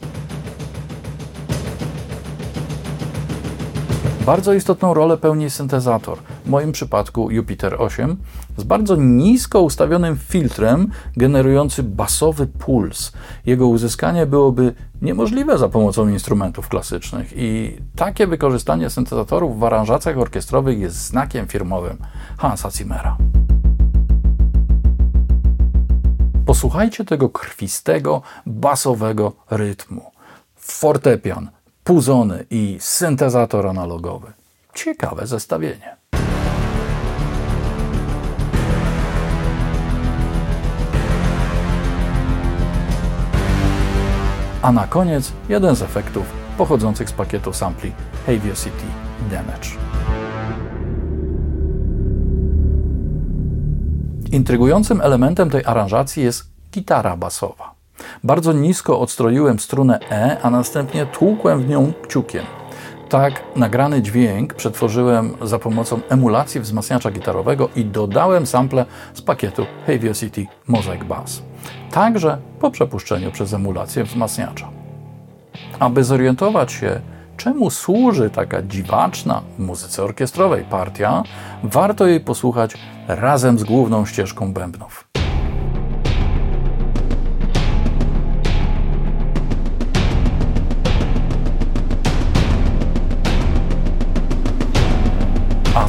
Bardzo 4.25 4.53
istotną 4.53 4.93
rolę 4.93 5.17
pełni 5.17 5.49
syntezator, 5.49 6.17
w 6.45 6.49
moim 6.49 6.71
przypadku 6.71 7.31
Jupiter 7.31 7.75
8, 7.81 8.17
z 8.57 8.63
bardzo 8.63 8.95
nisko 8.95 9.61
ustawionym 9.61 10.17
filtrem 10.17 10.91
generujący 11.17 11.83
basowy 11.83 12.47
puls. 12.47 13.11
Jego 13.45 13.67
uzyskanie 13.67 14.25
byłoby 14.25 14.73
niemożliwe 15.01 15.57
za 15.57 15.69
pomocą 15.69 16.07
instrumentów 16.07 16.69
klasycznych 16.69 17.33
i 17.35 17.77
takie 17.95 18.27
wykorzystanie 18.27 18.89
syntezatorów 18.89 19.59
w 19.59 19.63
aranżacjach 19.63 20.17
orkiestrowych 20.17 20.79
jest 20.79 20.95
znakiem 20.95 21.47
firmowym 21.47 21.97
Hansa 22.37 22.71
Zimmera. 22.71 23.17
Posłuchajcie 26.45 27.05
tego 27.05 27.29
krwistego, 27.29 28.21
basowego 28.45 29.31
rytmu. 29.49 30.11
Fortepian, 30.55 31.49
puzony 31.83 32.45
i 32.49 32.77
syntezator 32.79 33.67
analogowy. 33.67 34.33
Ciekawe 34.73 35.27
zestawienie. 35.27 35.95
A 44.61 44.71
na 44.71 44.87
koniec 44.87 45.31
jeden 45.49 45.75
z 45.75 45.81
efektów 45.81 46.23
pochodzących 46.57 47.09
z 47.09 47.13
pakietu 47.13 47.53
sampli 47.53 47.91
Aviosity 48.27 48.85
Damage. 49.31 49.69
Intrygującym 54.31 55.01
elementem 55.01 55.49
tej 55.49 55.65
aranżacji 55.65 56.23
jest 56.23 56.51
gitara 56.71 57.17
basowa. 57.17 57.80
Bardzo 58.23 58.53
nisko 58.53 58.99
odstroiłem 58.99 59.59
strunę 59.59 59.99
E, 60.11 60.37
a 60.41 60.49
następnie 60.49 61.05
tłukłem 61.05 61.61
w 61.61 61.69
nią 61.69 61.93
kciukiem. 62.03 62.45
Tak 63.09 63.43
nagrany 63.55 64.01
dźwięk 64.01 64.53
przetworzyłem 64.53 65.33
za 65.41 65.59
pomocą 65.59 65.99
emulacji 66.09 66.61
wzmacniacza 66.61 67.11
gitarowego 67.11 67.69
i 67.75 67.85
dodałem 67.85 68.45
sample 68.45 68.85
z 69.13 69.21
pakietu 69.21 69.65
Aviosity 69.87 70.45
Mosaic 70.67 71.03
Bass. 71.03 71.41
Także 71.91 72.37
po 72.59 72.71
przepuszczeniu 72.71 73.31
przez 73.31 73.53
emulację 73.53 74.03
wzmacniacza. 74.03 74.69
Aby 75.79 76.03
zorientować 76.03 76.71
się, 76.71 77.01
czemu 77.37 77.69
służy 77.69 78.29
taka 78.29 78.61
dziwaczna 78.61 79.41
w 79.57 79.59
muzyce 79.59 80.03
orkiestrowej 80.03 80.63
partia, 80.63 81.23
warto 81.63 82.07
jej 82.07 82.19
posłuchać 82.19 82.77
razem 83.07 83.59
z 83.59 83.63
główną 83.63 84.05
ścieżką 84.05 84.53
bębnów. 84.53 85.10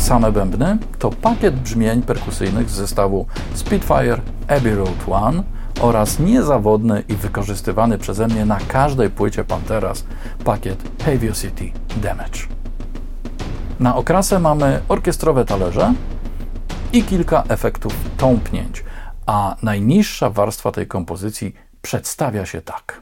Same 0.02 0.32
bębny 0.32 0.78
to 0.98 1.10
pakiet 1.10 1.60
brzmień 1.60 2.02
perkusyjnych 2.02 2.70
z 2.70 2.74
zestawu 2.74 3.26
Spitfire 3.54 4.20
Abbey 4.48 4.74
Road 4.74 5.08
One 5.10 5.42
oraz 5.80 6.18
niezawodny 6.18 7.02
i 7.08 7.14
wykorzystywany 7.14 7.98
przeze 7.98 8.26
mnie 8.26 8.44
na 8.44 8.58
każdej 8.68 9.10
płycie 9.10 9.44
Panteras 9.44 10.04
pakiet 10.44 10.82
City 11.34 11.72
Damage. 11.96 12.38
Na 13.80 13.96
okrasę 13.96 14.38
mamy 14.38 14.80
orkiestrowe 14.88 15.44
talerze 15.44 15.94
i 16.92 17.02
kilka 17.02 17.44
efektów 17.48 17.94
tąpnięć, 18.16 18.84
a 19.26 19.56
najniższa 19.62 20.30
warstwa 20.30 20.72
tej 20.72 20.86
kompozycji 20.86 21.54
przedstawia 21.82 22.46
się 22.46 22.60
tak. 22.60 23.01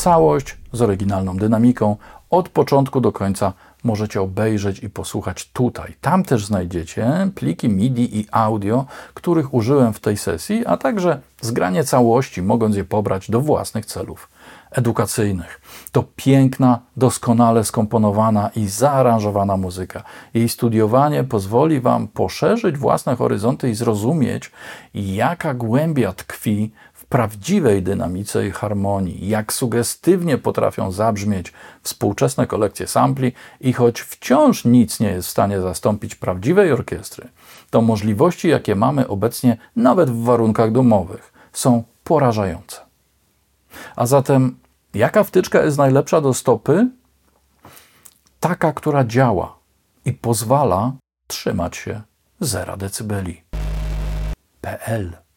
Całość 0.00 0.56
z 0.72 0.82
oryginalną 0.82 1.36
dynamiką 1.36 1.96
od 2.30 2.48
początku 2.48 3.00
do 3.00 3.12
końca 3.12 3.52
możecie 3.84 4.20
obejrzeć 4.20 4.82
i 4.82 4.90
posłuchać 4.90 5.50
tutaj. 5.52 5.94
Tam 6.00 6.24
też 6.24 6.46
znajdziecie 6.46 7.30
pliki 7.34 7.68
MIDI 7.68 8.18
i 8.18 8.26
audio, 8.30 8.86
których 9.14 9.54
użyłem 9.54 9.92
w 9.92 10.00
tej 10.00 10.16
sesji, 10.16 10.66
a 10.66 10.76
także 10.76 11.20
zgranie 11.40 11.84
całości, 11.84 12.42
mogąc 12.42 12.76
je 12.76 12.84
pobrać 12.84 13.30
do 13.30 13.40
własnych 13.40 13.86
celów 13.86 14.28
edukacyjnych. 14.70 15.60
To 15.92 16.04
piękna, 16.16 16.78
doskonale 16.96 17.64
skomponowana 17.64 18.50
i 18.56 18.68
zaaranżowana 18.68 19.56
muzyka. 19.56 20.02
Jej 20.34 20.48
studiowanie 20.48 21.24
pozwoli 21.24 21.80
Wam 21.80 22.08
poszerzyć 22.08 22.78
własne 22.78 23.16
horyzonty 23.16 23.70
i 23.70 23.74
zrozumieć, 23.74 24.50
jaka 24.94 25.54
głębia 25.54 26.12
tkwi 26.12 26.72
prawdziwej 27.10 27.82
dynamice 27.82 28.46
i 28.46 28.50
harmonii, 28.50 29.28
jak 29.28 29.52
sugestywnie 29.52 30.38
potrafią 30.38 30.92
zabrzmieć 30.92 31.52
współczesne 31.82 32.46
kolekcje 32.46 32.86
sampli 32.86 33.32
i 33.60 33.72
choć 33.72 34.00
wciąż 34.00 34.64
nic 34.64 35.00
nie 35.00 35.08
jest 35.08 35.28
w 35.28 35.30
stanie 35.30 35.60
zastąpić 35.60 36.14
prawdziwej 36.14 36.72
orkiestry, 36.72 37.28
to 37.70 37.82
możliwości, 37.82 38.48
jakie 38.48 38.74
mamy 38.74 39.08
obecnie 39.08 39.56
nawet 39.76 40.10
w 40.10 40.24
warunkach 40.24 40.72
domowych, 40.72 41.32
są 41.52 41.82
porażające. 42.04 42.80
A 43.96 44.06
zatem, 44.06 44.58
jaka 44.94 45.24
wtyczka 45.24 45.62
jest 45.62 45.78
najlepsza 45.78 46.20
do 46.20 46.34
stopy? 46.34 46.88
Taka, 48.40 48.72
która 48.72 49.04
działa 49.04 49.58
i 50.04 50.12
pozwala 50.12 50.92
trzymać 51.26 51.76
się 51.76 52.02
zera 52.40 52.76
decybeli. 52.76 53.42
PL 54.60 55.29